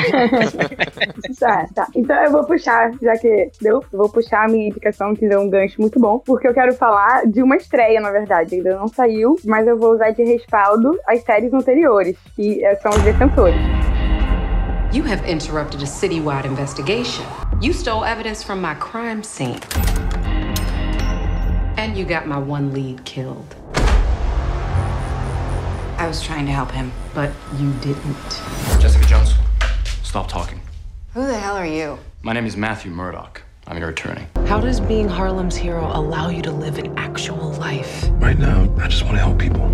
[1.40, 1.86] tá, tá.
[1.94, 5.40] Então eu vou puxar, já que deu, eu vou puxar a minha indicação, que deu
[5.40, 8.56] um gancho muito bom, porque eu quero falar de uma estreia, na verdade.
[8.56, 12.90] Ainda não saiu, mas eu vou usar de respaldo as séries anteriores, que eh, são
[12.90, 13.60] os defensores.
[14.92, 17.24] You have interrupted a citywide investigation.
[17.60, 19.58] You stole evidence from my crime scene.
[21.76, 23.56] And you got my one lead killed.
[26.04, 28.28] I was trying to help him, but you didn't.
[28.78, 29.32] Jessica Jones,
[30.02, 30.60] stop talking.
[31.14, 31.98] Who the hell are you?
[32.20, 33.40] My name is Matthew Murdoch.
[33.66, 34.26] I'm your attorney.
[34.44, 38.06] How does being Harlem's hero allow you to live an actual life?
[38.16, 39.64] Right now, I just want to help people.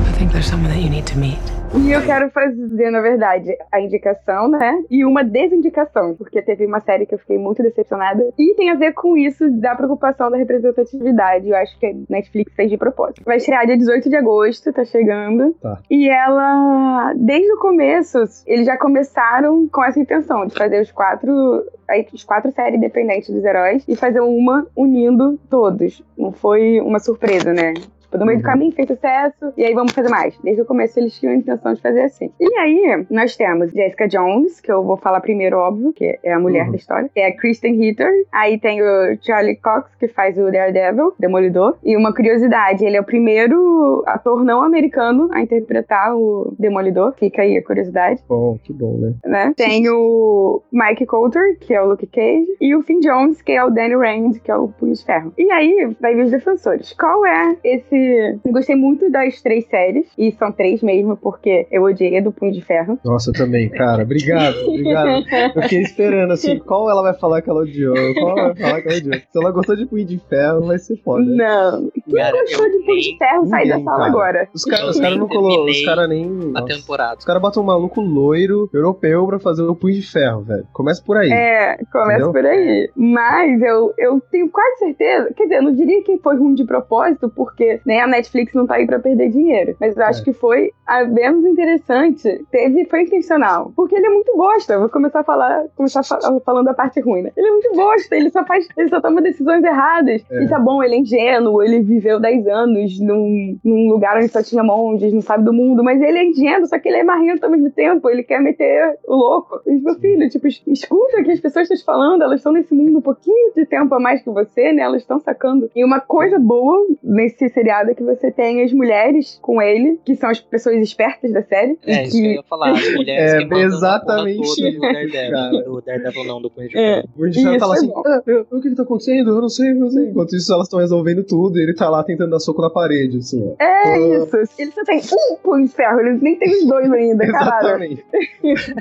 [0.00, 1.38] I think there's someone that you need to meet.
[1.74, 4.82] E eu quero fazer, na verdade, a indicação, né?
[4.90, 8.28] E uma desindicação, porque teve uma série que eu fiquei muito decepcionada.
[8.38, 11.48] E tem a ver com isso da preocupação da representatividade.
[11.48, 13.22] Eu acho que a Netflix fez de propósito.
[13.24, 15.54] Vai estrear dia 18 de agosto, tá chegando.
[15.62, 15.78] Tá.
[15.90, 21.64] E ela, desde o começo, eles já começaram com essa intenção de fazer os quatro.
[21.88, 26.02] aí, Os quatro séries independentes dos heróis e fazer uma unindo todos.
[26.18, 27.72] Não foi uma surpresa, né?
[28.12, 30.38] Tipo, no meio do caminho fez sucesso, e aí vamos fazer mais.
[30.44, 32.30] Desde o começo eles tinham a intenção de fazer assim.
[32.38, 36.38] E aí, nós temos Jessica Jones, que eu vou falar primeiro, óbvio, que é a
[36.38, 36.72] mulher Uhum.
[36.72, 37.10] da história.
[37.16, 38.10] É a Kristen Ritter.
[38.30, 41.78] Aí tem o Charlie Cox, que faz o Daredevil, Demolidor.
[41.82, 47.14] E uma curiosidade, ele é o primeiro ator não americano a interpretar o Demolidor.
[47.14, 49.14] Fica aí a curiosidade Bom, que bom, né?
[49.24, 49.54] né?
[49.56, 53.64] Tem o Mike Coulter, que é o Luke Cage, e o Finn Jones, que é
[53.64, 55.32] o Danny Rand, que é o Punho de Ferro.
[55.38, 56.92] E aí, vai vir os defensores.
[56.92, 58.01] Qual é esse
[58.42, 62.32] que gostei muito das três séries, e são três mesmo, porque eu odiei a do
[62.32, 62.98] Punho de Ferro.
[63.04, 64.02] Nossa, eu também, cara.
[64.02, 65.24] Obrigado, obrigado.
[65.54, 67.94] Eu fiquei esperando, assim, qual ela vai falar que ela odiou?
[68.14, 69.14] Qual ela vai falar que ela odiou?
[69.14, 71.24] Se ela gostou de Punho de Ferro, vai ser foda.
[71.24, 71.90] Não.
[72.04, 74.04] Quem Cara, gostou de Punho de Ferro sai da sala cara.
[74.08, 74.48] agora.
[74.54, 76.52] Os caras cara não nem colocou, os caras nem.
[76.54, 77.16] A temporada.
[77.18, 80.66] Os caras botam um maluco loiro, europeu, pra fazer o punho de ferro, velho.
[80.72, 81.30] Começa por aí.
[81.30, 82.32] É, começa Entendeu?
[82.32, 82.90] por aí.
[82.96, 85.32] Mas eu, eu tenho quase certeza.
[85.34, 88.66] Quer dizer, eu não diria que foi ruim de propósito, porque né, a Netflix não
[88.66, 89.76] tá aí pra perder dinheiro.
[89.78, 90.24] Mas eu acho É.
[90.24, 92.44] que foi a menos interessante.
[92.50, 93.70] Teve, foi intencional.
[93.76, 94.72] Porque ele é muito bosta.
[94.74, 97.30] Eu vou começar a falar, começar fa- falando a parte ruim, né?
[97.36, 98.66] Ele é muito bosta, ele só faz.
[98.76, 100.24] Ele só toma decisões erradas.
[100.30, 100.42] É.
[100.42, 104.42] E tá bom, ele é ingênuo, ele viveu 10 anos num, num lugar onde só
[104.42, 107.44] tinha monges, não sabe do mundo, mas ele é ingênuo, só que ele é marrento
[107.44, 109.60] ao mesmo tempo, ele quer meter o louco.
[109.66, 112.52] E, meu filho, tipo, es- escuta o que as pessoas estão te falando, elas estão
[112.52, 114.82] nesse mundo um pouquinho de tempo a mais que você, né?
[114.82, 115.70] Elas estão sacando.
[115.74, 120.14] E uma coisa boa nesse seriado é que você tem as mulheres com ele, que
[120.16, 121.78] são as pessoas espertas da série.
[121.86, 122.70] É, isso que eu ia falar.
[122.72, 125.30] As mulheres É, que exatamente toda do Daredevil.
[125.32, 125.50] cara.
[125.64, 126.94] Do Daredevil não, do Punho de É.
[127.02, 127.08] Ferro.
[127.16, 129.30] O Punho tá lá é assim, ah, eu- o que que tá acontecendo?
[129.30, 130.08] Eu não sei, eu não sei.
[130.08, 133.18] Enquanto isso, elas estão resolvendo tudo e ele tá lá tentando dar soco na parede,
[133.18, 133.54] assim.
[133.58, 133.98] É Ah.
[133.98, 134.36] isso.
[134.58, 137.24] Ele só tem um punho de ferro, ele nem tem os dois ainda.
[137.24, 138.04] Exatamente.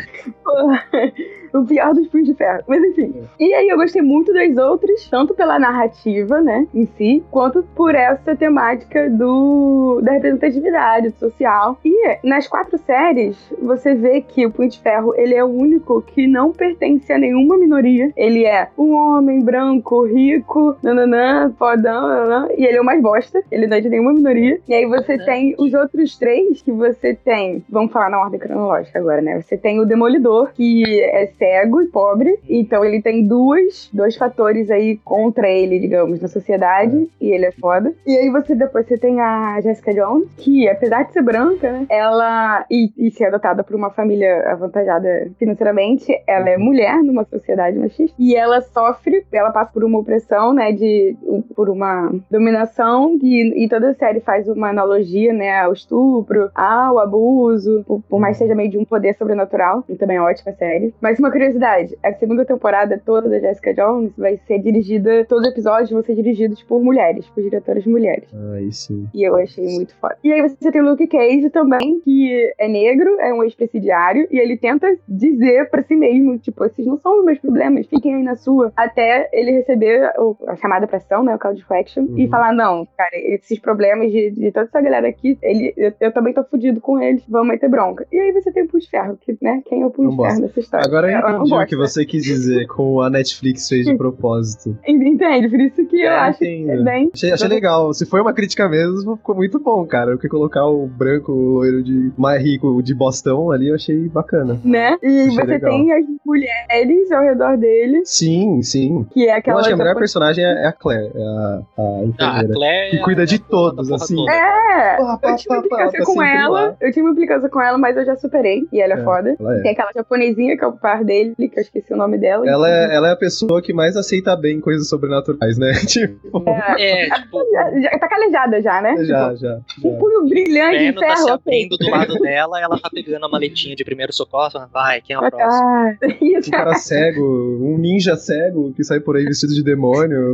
[1.53, 2.63] O pior dos punhos de ferro.
[2.65, 3.13] Mas enfim.
[3.37, 7.93] E aí eu gostei muito das outras, tanto pela narrativa, né, em si, quanto por
[7.93, 8.80] essa temática
[9.11, 11.77] do da representatividade social.
[11.83, 16.01] E nas quatro séries, você vê que o Punho de Ferro, ele é o único
[16.01, 18.11] que não pertence a nenhuma minoria.
[18.15, 23.43] Ele é um homem branco, rico, nananã, fodão, nananã, e ele é o mais bosta.
[23.51, 24.59] Ele não é de nenhuma minoria.
[24.67, 28.99] E aí você tem os outros três que você tem, vamos falar na ordem cronológica
[28.99, 29.41] agora, né?
[29.41, 34.69] Você tem o Demolidor, que é cego e pobre, então ele tem duas, dois fatores
[34.69, 37.93] aí contra ele, digamos, na sociedade, e ele é foda.
[38.05, 41.85] E aí você depois você tem a Jessica Jones, que apesar de ser branca, né,
[41.89, 47.77] ela e, e ser adotada por uma família avantajada financeiramente, ela é mulher numa sociedade
[47.77, 51.17] machista e ela sofre, ela passa por uma opressão, né, de
[51.53, 56.97] por uma dominação e, e toda a série faz uma analogia, né, ao estupro, ao
[56.97, 60.53] abuso, por, por mais que seja meio de um poder sobrenatural, e também é ótima
[60.53, 60.93] série.
[61.01, 65.51] Mas uma curiosidade, a segunda temporada toda da Jessica Jones vai ser dirigida, todos os
[65.51, 68.29] episódios vão ser dirigidos por mulheres, por diretoras mulheres.
[68.61, 69.07] Aí sim.
[69.13, 70.17] E eu achei muito foda.
[70.23, 74.37] E aí você tem o Luke Cage também, que é negro, é um ex-presidiário, e
[74.37, 78.23] ele tenta dizer pra si mesmo, tipo, esses não são os meus problemas, fiquem aí
[78.23, 78.71] na sua.
[78.75, 80.11] Até ele receber
[80.47, 82.29] a chamada pra ação, né, o call to action, e Uhum.
[82.29, 86.33] falar, não, cara, esses problemas de, de toda essa galera aqui, ele, eu, eu também
[86.33, 88.05] tô fudido com eles, vamos meter bronca.
[88.11, 90.17] E aí você tem o Punho de Ferro, que, né, quem é o Punho Não
[90.17, 90.85] de Ferro nessa história?
[90.85, 94.77] Agora eu É, entendi o que você quis dizer com a Netflix fez de propósito.
[94.87, 95.49] Entende?
[95.49, 96.83] Por isso que eu É, acho entendo.
[96.83, 97.09] bem...
[97.13, 97.93] Achei, achei legal.
[97.93, 100.11] Se foi uma crítica mesmo, ficou muito bom, cara.
[100.11, 104.59] Porque colocar o branco, o loiro de mais rico de Bostão ali, eu achei bacana.
[104.63, 104.97] Né?
[105.01, 105.71] E Achei você legal.
[105.71, 109.05] tem as mulheres ao redor dele, Sim, sim.
[109.11, 109.59] que é Eu aquela...
[109.59, 112.53] acho que a melhor personagem é é a Claire, é a, a Ah, a enfermeira.
[112.53, 112.91] Claire.
[112.91, 114.15] que cuida de todos, assim.
[114.15, 114.31] toda.
[114.31, 116.49] É, Pá, pá, eu tive uma pá, pá, implicância tá com ela.
[116.67, 116.75] lá.
[116.81, 118.61] Eu tive uma implicância com ela, mas eu já superei.
[118.71, 119.35] E ela é, É, foda.
[119.39, 119.61] ela é.
[119.61, 122.47] Tem aquela japonesinha que é o par dele, que eu esqueci o nome dela.
[122.47, 125.71] Ela é, ela é a pessoa que mais aceita bem coisas sobrenaturais, né?
[125.87, 126.43] tipo,
[126.77, 128.95] É, tipo, Já, já tá calejada já, né?
[129.05, 129.59] já, Tipo, já.
[129.83, 131.35] Um punho brilhante de tá se ferro.
[131.35, 131.53] ok.
[131.53, 135.15] abrindo do lado dela, ela tá pegando a maletinha de primeiro socorro, falando, vai, quem
[135.15, 135.67] é o próximo?
[135.67, 136.49] Ah, isso.
[136.49, 140.33] Um cara cego, um ninja cego que sai por aí vestido de demônio.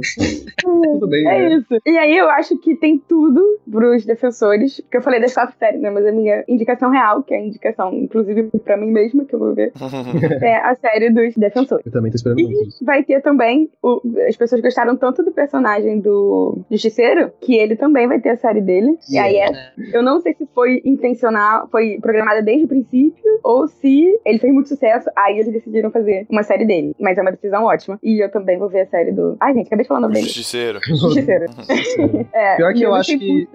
[0.62, 1.56] Tudo bem, É né?
[1.56, 1.78] isso.
[1.86, 4.80] E aí eu acho que tem tudo pros defensores.
[4.82, 5.89] Porque eu falei das quatro séries, né?
[5.89, 9.39] Mas a minha indicação real, que é a indicação, inclusive, pra mim mesma, que eu
[9.39, 9.72] vou ver,
[10.41, 11.86] é a série dos defensores.
[11.86, 12.86] Eu também tô esperando muito E isso.
[12.86, 13.70] vai ter também.
[13.82, 18.36] o- as pessoas gostaram tanto do personagem do Justiceiro que ele também vai ter a
[18.38, 18.97] série dele.
[19.10, 19.71] E aí é.
[19.93, 24.53] Eu não sei se foi intencional, foi programada desde o princípio, ou se ele fez
[24.53, 26.93] muito sucesso, aí eles decidiram fazer uma série dele.
[26.99, 27.97] Mas é uma decisão ótima.
[28.03, 29.38] E eu também vou ver a série do.
[29.39, 30.25] Ai, gente, acabei de falar o nome dele.
[30.27, 30.79] Justiceiro.
[30.86, 31.45] Justiceiro.
[32.33, 33.47] É, Pior que eu gostei acho que-.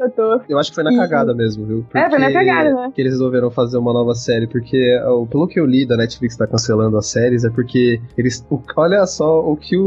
[0.48, 1.84] Eu acho que foi na E- cagada mesmo, viu?
[1.94, 2.92] É, foi na Porque cagada, né?
[2.94, 4.98] Que eles resolveram fazer uma nova série, porque
[5.30, 8.44] pelo que eu li da Netflix tá cancelando as séries, é porque eles.
[8.76, 9.84] olha só o que o,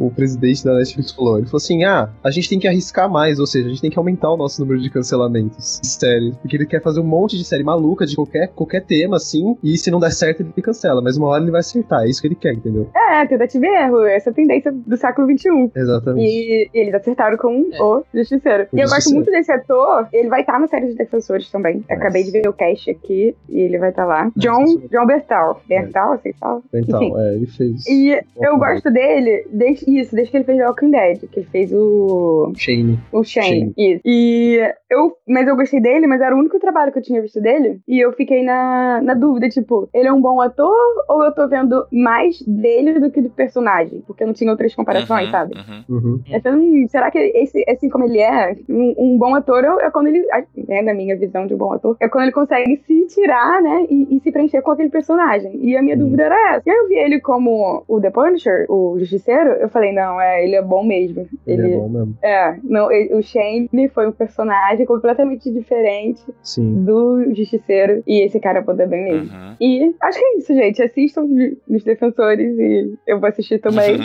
[0.00, 1.38] o, o presidente da Netflix falou.
[1.38, 3.90] Ele falou assim: ah, a gente tem que arriscar mais, ou seja, a gente tem
[3.90, 6.36] que aumentar o nosso número de cancelamentos de séries.
[6.38, 9.76] Porque ele quer fazer um monte de série maluca de qualquer, qualquer tema, assim, e
[9.76, 11.00] se não der certo, ele cancela.
[11.02, 12.88] Mas uma hora ele vai acertar, é isso que ele quer, entendeu?
[12.94, 14.00] É, tentativa e erro.
[14.06, 15.70] Essa é a tendência do século XXI.
[15.74, 16.26] Exatamente.
[16.26, 18.66] E eles acertaram com É, o Justiceiro.
[18.72, 20.08] O e eu gosto muito desse ator.
[20.12, 21.84] Ele vai estar na série de Defensores também.
[21.88, 24.30] Acabei de ver o cast aqui e ele vai estar lá.
[24.36, 25.60] John, John Bertal.
[25.68, 26.60] Bertal, assim fala?
[26.72, 27.14] Então, Enfim.
[27.16, 27.86] é, ele fez.
[27.86, 31.48] E eu gosto dele, desde, isso, desde que ele fez The Walking Dead, que ele
[31.50, 32.52] fez o.
[32.56, 32.98] Shane.
[33.12, 34.00] O Shane, Isso.
[34.04, 34.58] E
[34.90, 37.80] eu, mas eu gostei dele, mas era o único trabalho que eu tinha visto dele.
[37.88, 40.74] E eu fiquei na, na dúvida, tipo, ele é um bom ator
[41.08, 44.02] ou eu tô vendo mais dele do que do personagem?
[44.06, 45.54] Porque eu não tinha outras comparações, Uhum, sabe?
[45.88, 45.96] uhum.
[45.96, 46.20] Uhum.
[46.30, 49.86] Eu falei, hum, será que esse, assim como ele é, um, um bom ator é,
[49.86, 50.24] é quando ele,
[50.68, 53.86] né, na minha visão de um bom ator, é quando ele consegue se tirar, né,
[53.90, 55.58] e, e se preencher com aquele personagem.
[55.62, 56.62] E a minha dúvida era essa.
[56.66, 60.44] E aí eu vi ele como o The Punisher, o Justiceiro, eu falei, não, é,
[60.44, 61.26] ele é bom mesmo.
[61.46, 62.16] Ele é bom mesmo.
[62.22, 63.43] É, não, ele- o Shane
[63.92, 66.84] foi um personagem completamente diferente Sim.
[66.84, 68.02] do Justiceiro.
[68.06, 69.30] E esse cara manda bem mesmo.
[69.36, 69.56] Uhum.
[69.60, 70.82] E acho que é isso, gente.
[70.82, 71.22] Assistam
[71.68, 73.96] nos Defensores e eu vou assistir também.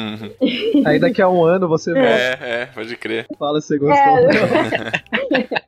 [0.86, 3.26] Aí daqui a um ano você volta É, é, pode crer.
[3.38, 3.98] fala se você gostou.
[3.98, 5.50] É.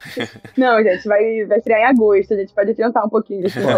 [0.57, 2.33] Não, gente, vai, vai estrear em agosto.
[2.33, 3.59] A gente pode adiantar um pouquinho sim.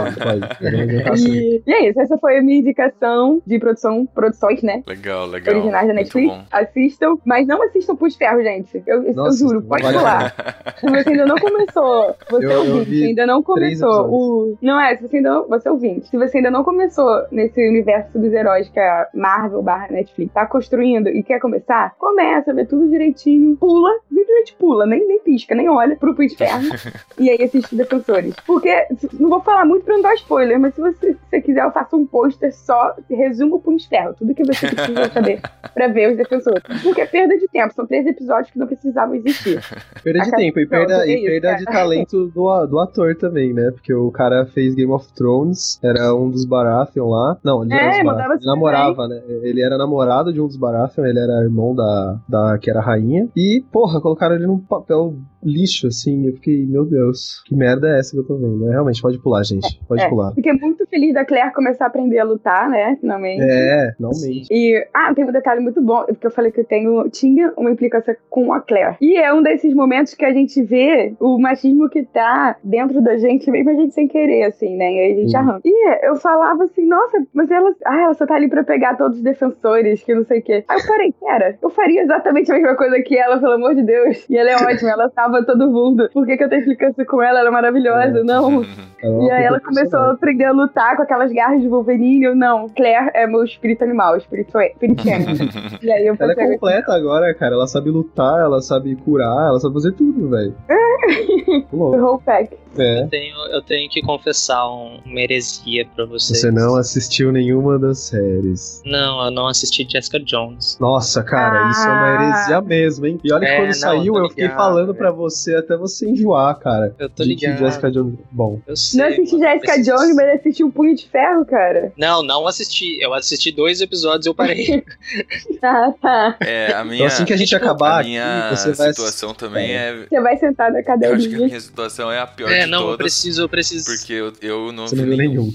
[1.28, 4.84] E, e é isso, essa foi a minha indicação de produção, produções, né?
[4.88, 5.56] Legal, legal.
[5.56, 6.34] Originais da Netflix.
[6.52, 8.82] Assistam, mas não assistam Pus Ferro, gente.
[8.86, 10.34] Eu, eu Nossa, juro, pode pular.
[10.80, 14.58] Se você ainda não começou, você Eu- eu ouvinte, vi ainda não começou o.
[14.62, 15.48] Não é, se você ainda não.
[15.48, 16.08] Você ouvinte.
[16.08, 20.46] Se você ainda não começou nesse universo dos heróis que a Marvel barra Netflix tá
[20.46, 25.70] construindo e quer começar, começa, vê tudo direitinho, pula, simplesmente pula, nem, nem pisca, nem
[25.70, 26.28] olha pro Punho
[27.20, 28.36] e aí assiste Defensores.
[28.46, 28.88] Porque,
[29.20, 31.72] não vou falar muito pra não dar spoiler, mas se você, se você quiser, eu
[31.72, 35.42] faço um pôster só, resumo Punho de Ferro, tudo que você precisa saber
[35.74, 36.64] pra ver os Defensores.
[36.82, 39.62] Porque é perda de tempo, são três episódios que não precisavam existir.
[40.04, 41.60] Perda de tempo e perda, é e isso, perda cara.
[41.60, 43.72] de talento do, do ator também, né?
[43.72, 47.38] Porque o cara fez Game of Thrones, era um dos Baratheon lá.
[47.44, 49.22] Não, ele, É, era ele namorava, né?
[49.44, 53.30] Ele era namorado de um dos Baratheon, ele era irmão da, da que era rainha.
[53.36, 55.16] E, porra, colocaram ele num papel
[55.46, 56.28] lixo, assim.
[56.28, 58.68] Eu fiquei, meu Deus, que merda é essa que eu tô vendo?
[58.68, 59.80] É, realmente, pode pular, gente.
[59.88, 60.34] Pode É, pular.
[60.34, 62.98] Fiquei muito feliz da Claire começar a aprender a lutar, né?
[63.00, 63.42] Finalmente.
[63.44, 64.48] É, finalmente.
[64.52, 67.72] E, ah, tem um detalhe muito bom, porque eu falei que eu tenho, tinha uma
[67.72, 68.96] implicância com a Claire.
[69.02, 73.18] E é um desses momentos que a gente vê o machismo que tá dentro da
[73.18, 74.92] gente, mesmo a gente sem querer, assim, né?
[74.94, 75.42] E aí a gente Uhum.
[75.42, 75.62] arranca.
[75.66, 79.18] E eu falava assim, nossa, mas ela, ah, ela só tá ali pra pegar todos
[79.18, 80.64] os defensores, que não sei o quê.
[80.68, 83.84] Aí eu parei, pera, eu faria exatamente a mesma coisa que ela, pelo amor de
[83.84, 84.28] Deus.
[84.30, 86.10] E ela é ótima, ela salva todo mundo.
[86.14, 87.40] Por que, que eu tenho implicância com ela?
[87.40, 88.64] Ela é maravilhosa, não.
[89.04, 92.24] Ela é E aí ela começou a aprender a lutar com aquelas garras de Wolverine.
[92.24, 95.26] Eu, não, Claire é meu espírito animal, espírito espiritiano.
[95.84, 97.54] e aí eu Ela é completa agora, cara.
[97.56, 100.56] Ela sabe lutar, ela sabe curar, ela sabe fazer tudo, velho.
[101.74, 102.56] whole pack.
[102.78, 103.04] É.
[103.04, 106.40] Eu tenho, eu tenho que confessar um- uma heresia pra vocês.
[106.40, 108.82] Você não assistiu nenhuma das séries.
[108.84, 110.78] Não, eu não assisti Jessica Jones.
[110.80, 111.70] Nossa, cara, Ah.
[111.70, 113.20] isso é uma heresia mesmo, hein?
[113.24, 115.23] E olha que É, quando não, saiu, eu fiquei ligado, falando pra você
[115.58, 116.96] até você enjoar, cara.
[117.00, 117.60] Eu tô de que ligado.
[117.60, 118.16] Jessica Jones.
[118.32, 118.60] Bom.
[118.68, 121.92] Eu sei, Não assisti mano, Jessica preciso- Jones, mas assisti o Punho de Ferro, cara.
[121.98, 123.00] Não, não assisti.
[123.02, 124.84] Eu assisti dois episódios e eu parei.
[125.66, 126.38] Ah, tá.
[126.42, 129.34] É, a minha, Então assim que a gente acabar a aqui, minha você vai situação
[129.34, 130.06] também é.
[130.10, 132.70] Você vai sentar na Eu acho que a minha situação é a pior é, de
[132.70, 132.98] não, eu todas.
[132.98, 133.86] preciso, eu preciso.
[133.86, 135.54] Porque eu, eu não Você vi não viu nenhum.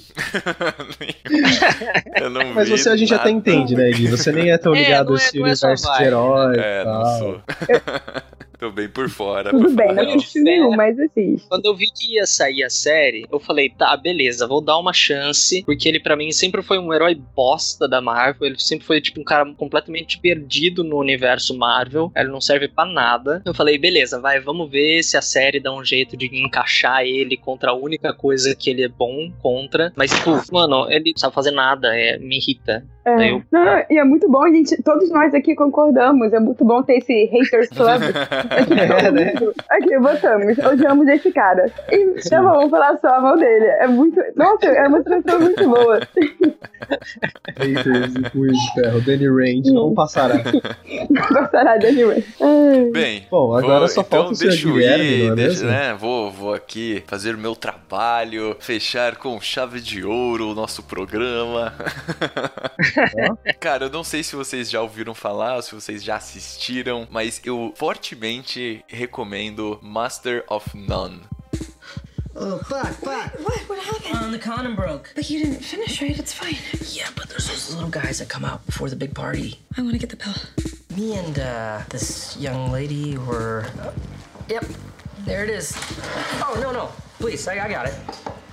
[2.21, 3.23] eu não Mas vi você a gente nada.
[3.23, 4.07] até entende, né, Gui?
[4.09, 6.57] Você nem é tão É, ligado não a é- esse não é universo de herói.
[6.59, 7.41] É, não sou.
[8.59, 9.51] Tô bem por fora.
[9.51, 11.47] Tudo bem, falar não assisti nenhum, mas assiste.
[11.49, 14.93] Quando eu vi que ia sair a série, eu falei, tá, beleza, vou dar uma
[14.93, 19.01] chance, porque ele pra mim sempre foi um herói bosta da Marvel, ele sempre foi
[19.01, 23.43] tipo um cara completamente perdido no universo Marvel, ele não serve pra nada.
[23.45, 27.37] Eu falei, beleza, vai, vamos ver se a série dá um jeito de encaixar ele
[27.37, 29.93] contra a única coisa que ele é bom contra.
[29.95, 32.85] Mas tipo, mano, ele não sabe fazer nada, é, me irrita.
[33.19, 33.31] É.
[33.33, 34.81] Eu- Não, não, e é muito bom, gente.
[34.83, 36.33] Todos nós aqui concordamos.
[36.33, 38.03] É muito bom ter esse haters club.
[38.99, 39.33] É, né?
[39.71, 40.59] Aqui, botamos.
[40.59, 41.71] Odiamos esse cara.
[41.91, 43.65] E tá bom, vamos falar só a mão dele.
[43.67, 44.21] É muito.
[44.37, 46.01] Nossa, é uma situação muito boa.
[47.59, 50.35] Haters e Punho de Ferro, Danny Rand, não passará.
[51.33, 52.23] Passará Danny Rand.
[52.41, 52.91] Ai.
[52.93, 55.97] Bem, Bom, agora vou- só então falta o deixa eu ir, não é deixa, né?
[55.99, 61.73] Vou, vou aqui fazer o meu trabalho, fechar com chave de ouro o nosso programa.
[63.61, 67.41] Cara, eu não sei se vocês já ouviram falar, ou se vocês já assistiram, mas
[67.45, 71.21] eu fortemente recomendo Master of None.
[72.41, 73.35] Oh, fuck, fuck.
[73.41, 73.69] What?
[73.69, 74.25] What happened?
[74.25, 75.11] Um, the condom broke.
[75.17, 76.17] But you didn't finish, right?
[76.17, 76.57] It's fine.
[76.97, 79.59] Yeah, but there's those little guys that come out before the big party.
[79.77, 80.35] I want to get the pill.
[80.97, 83.67] Me and uh, this young lady were.
[84.49, 84.67] Yep,
[85.25, 85.77] there it is.
[86.41, 86.91] Oh, no, no.
[87.19, 87.95] Please, I, I got it.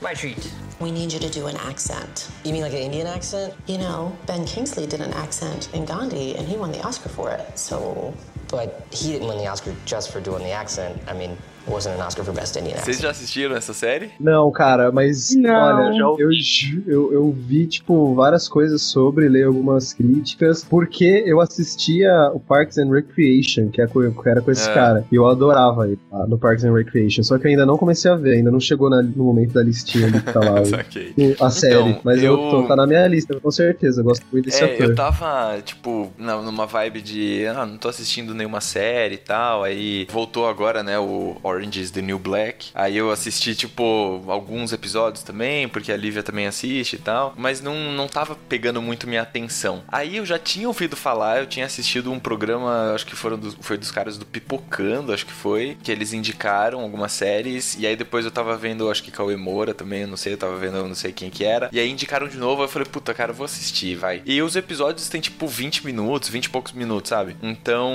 [0.01, 0.51] My treat.
[0.79, 2.29] We need you to do an accent.
[2.43, 3.53] You mean like an Indian accent?
[3.67, 7.31] You know, Ben Kingsley did an accent in Gandhi and he won the Oscar for
[7.31, 7.57] it.
[7.57, 8.13] So
[8.49, 11.01] but he didn't win the Oscar just for doing the accent.
[11.07, 14.11] I mean, it wasn't an Oscar for Best Indian Vocês já assistiram essa série?
[14.19, 15.53] Não, cara, mas Não.
[15.53, 21.39] olha, eu, ju- eu, eu vi, tipo, várias coisas sobre, ler algumas críticas, porque eu
[21.41, 23.87] assistia o Parks and Recreation, que, é
[24.25, 24.73] era com esse É.
[24.73, 27.77] cara, e eu adorava ele lá no Parks and Recreation, só que eu ainda não
[27.77, 30.61] comecei a ver, ainda não chegou na- no momento da listinha ali que tá lá
[30.61, 32.33] o- a série, Então, mas eu...
[32.33, 34.89] eu- tô- tá na minha lista, com certeza, eu gosto muito desse É, ator.
[34.89, 39.63] eu tava, tipo, na- numa vibe de, ah, não tô assistindo nenhuma série e tal,
[39.63, 44.73] aí voltou agora, né, o Orange is the New Black, aí eu assisti, tipo, alguns
[44.73, 49.07] episódios também, porque a Lívia também assiste e tal, mas não, não tava pegando muito
[49.07, 49.83] minha atenção.
[49.87, 53.55] Aí eu já tinha ouvido falar, eu tinha assistido um programa, acho que foram dos,
[53.61, 57.95] foi dos caras do Pipocando, acho que foi, que eles indicaram algumas séries, e aí
[57.95, 60.95] depois eu tava vendo, acho que Cauê Moura também, não sei, eu tava vendo, não
[60.95, 63.45] sei quem que era, e aí indicaram de novo, eu falei, puta, cara, eu vou
[63.45, 64.21] assistir, vai.
[64.25, 67.35] E os episódios tem, tipo, 20 minutos, 20 e poucos minutos, sabe?
[67.41, 67.93] Então,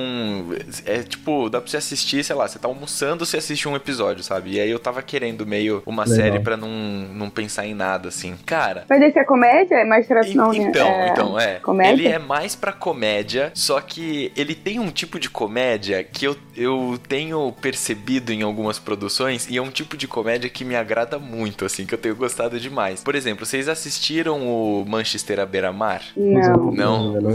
[0.85, 4.23] é tipo, dá pra você assistir, sei lá, você tá almoçando, você assiste um episódio,
[4.23, 4.53] sabe?
[4.55, 6.17] E aí eu tava querendo meio uma Legal.
[6.17, 8.35] série pra não, não pensar em nada, assim.
[8.47, 9.77] Cara, Mas esse é comédia?
[9.77, 10.59] É mais tradicional, né?
[10.59, 11.09] então, é...
[11.09, 11.55] então, é.
[11.61, 11.93] Comédia?
[11.93, 16.37] Ele é mais pra comédia, só que ele tem um tipo de comédia que eu,
[16.57, 21.19] eu tenho percebido em algumas produções e é um tipo de comédia que me agrada
[21.19, 23.03] muito, assim, que eu tenho gostado demais.
[23.03, 26.03] Por exemplo, vocês assistiram o Manchester à beira-mar?
[26.17, 26.71] Não.
[26.73, 27.13] Não?
[27.21, 27.31] Não.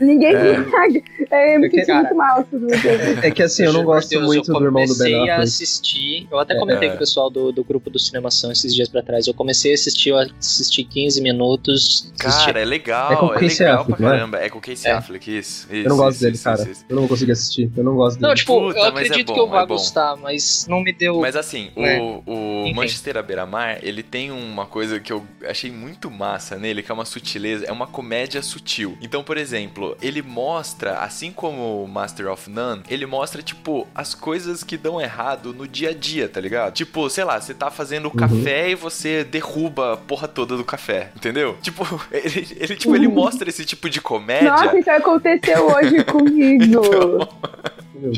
[0.00, 0.56] Ninguém É.
[1.30, 2.44] É, eu me que- senti muito mal.
[3.22, 5.40] É que assim, eu não gosto muito do irmão do Ben Affleck.
[5.50, 6.26] Assistir.
[6.30, 6.90] Eu até comentei É.
[6.90, 9.26] com o pessoal do, do grupo do Cinemação esses dias pra trás.
[9.26, 12.12] Eu comecei a assistir, eu assisti 15 minutos.
[12.18, 14.10] Cara, é legal, É com é, Casey legal Affleck, pra é?
[14.10, 14.38] caramba.
[14.38, 14.94] É com o Casey É.
[14.94, 15.66] Affleck, isso.
[15.70, 16.62] Eu não gosto dele, cara.
[16.70, 16.84] isso.
[16.88, 17.70] Eu não vou conseguir assistir.
[17.76, 18.28] Eu não gosto dele.
[18.28, 20.92] Não, tipo, Puta, eu é acredito bom, que eu vá é gostar, mas não me
[20.92, 21.20] deu.
[21.20, 21.98] Mas assim, É.
[22.00, 22.74] o, o Enfim.
[22.74, 26.94] Manchester à beira-mar, ele tem uma coisa que eu achei muito massa nele, que é
[26.94, 28.96] uma sutileza, é uma comédia sutil.
[29.00, 34.14] Então, por exemplo, ele mostra, assim como o Master of None, ele mostra, tipo, as
[34.14, 36.72] coisas que dão errado no dia a dia, tá ligado?
[36.72, 40.64] Tipo, sei lá, você tá fazendo o café e você derruba a porra toda do
[40.64, 41.56] café, entendeu?
[41.70, 44.50] Tipo, ele, ele, tipo, ele mostra esse tipo de comédia.
[44.50, 46.80] Nossa, isso aconteceu hoje comigo.
[46.80, 47.28] Deus.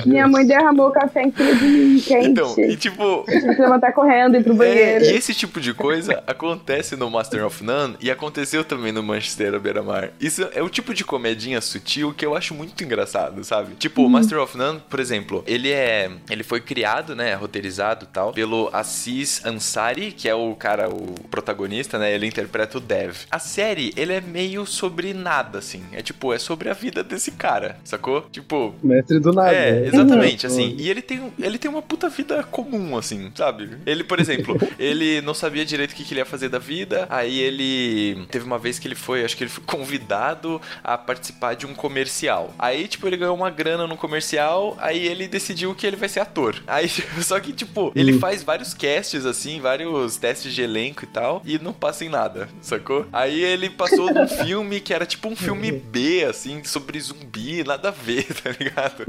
[0.06, 2.26] Minha mãe derramou café em cima de mim, quente.
[2.28, 5.04] Então, e tipo, Eu tive que levantar correndo e ir pro É, banheiro.
[5.06, 9.54] e esse tipo de coisa acontece no Master of None e aconteceu também no Manchester
[9.54, 10.10] à beira-mar.
[10.20, 13.74] Isso é o tipo de comedinha sutil que eu acho muito engraçado, sabe?
[13.74, 16.10] Tipo, o Master of None, por exemplo, ele é.
[16.30, 17.34] Ele foi criado, né?
[17.34, 22.12] Roteirizado e tal, pelo Assis Ansari, que é o cara, o protagonista, né?
[22.14, 23.14] Ele interpreta o Dev.
[23.30, 25.82] A série, ele é meio sobre nada, assim.
[25.92, 28.22] É tipo, é sobre a vida desse cara, sacou?
[28.30, 29.52] Tipo, Mestre do nada.
[29.52, 29.88] é, né?
[29.88, 30.52] exatamente, Uhum.
[30.52, 30.76] assim.
[30.78, 33.70] E ele tem, ele tem uma puta vida comum, assim, sabe?
[33.86, 37.06] Ele, por exemplo, ele não sabia direito o que, que ele ia fazer da vida.
[37.10, 38.26] Aí ele.
[38.30, 41.74] Teve uma vez que ele foi, acho que ele foi convidado a participar de um
[41.74, 42.54] comercial.
[42.58, 44.76] Aí, tipo, ele ganhou uma grana no comercial.
[44.80, 46.56] Aí ele decidiu que ele vai ser ator.
[46.66, 46.88] Aí,
[47.22, 48.18] só que, tipo, ele Hum.
[48.20, 51.42] faz vários casts, assim, vários testes de elenco e tal.
[51.44, 53.06] E não passa em nada, sacou?
[53.12, 57.88] Aí ele passou num filme que era tipo um filme B, assim, sobre zumbi, nada
[57.88, 59.04] a ver, tá ligado?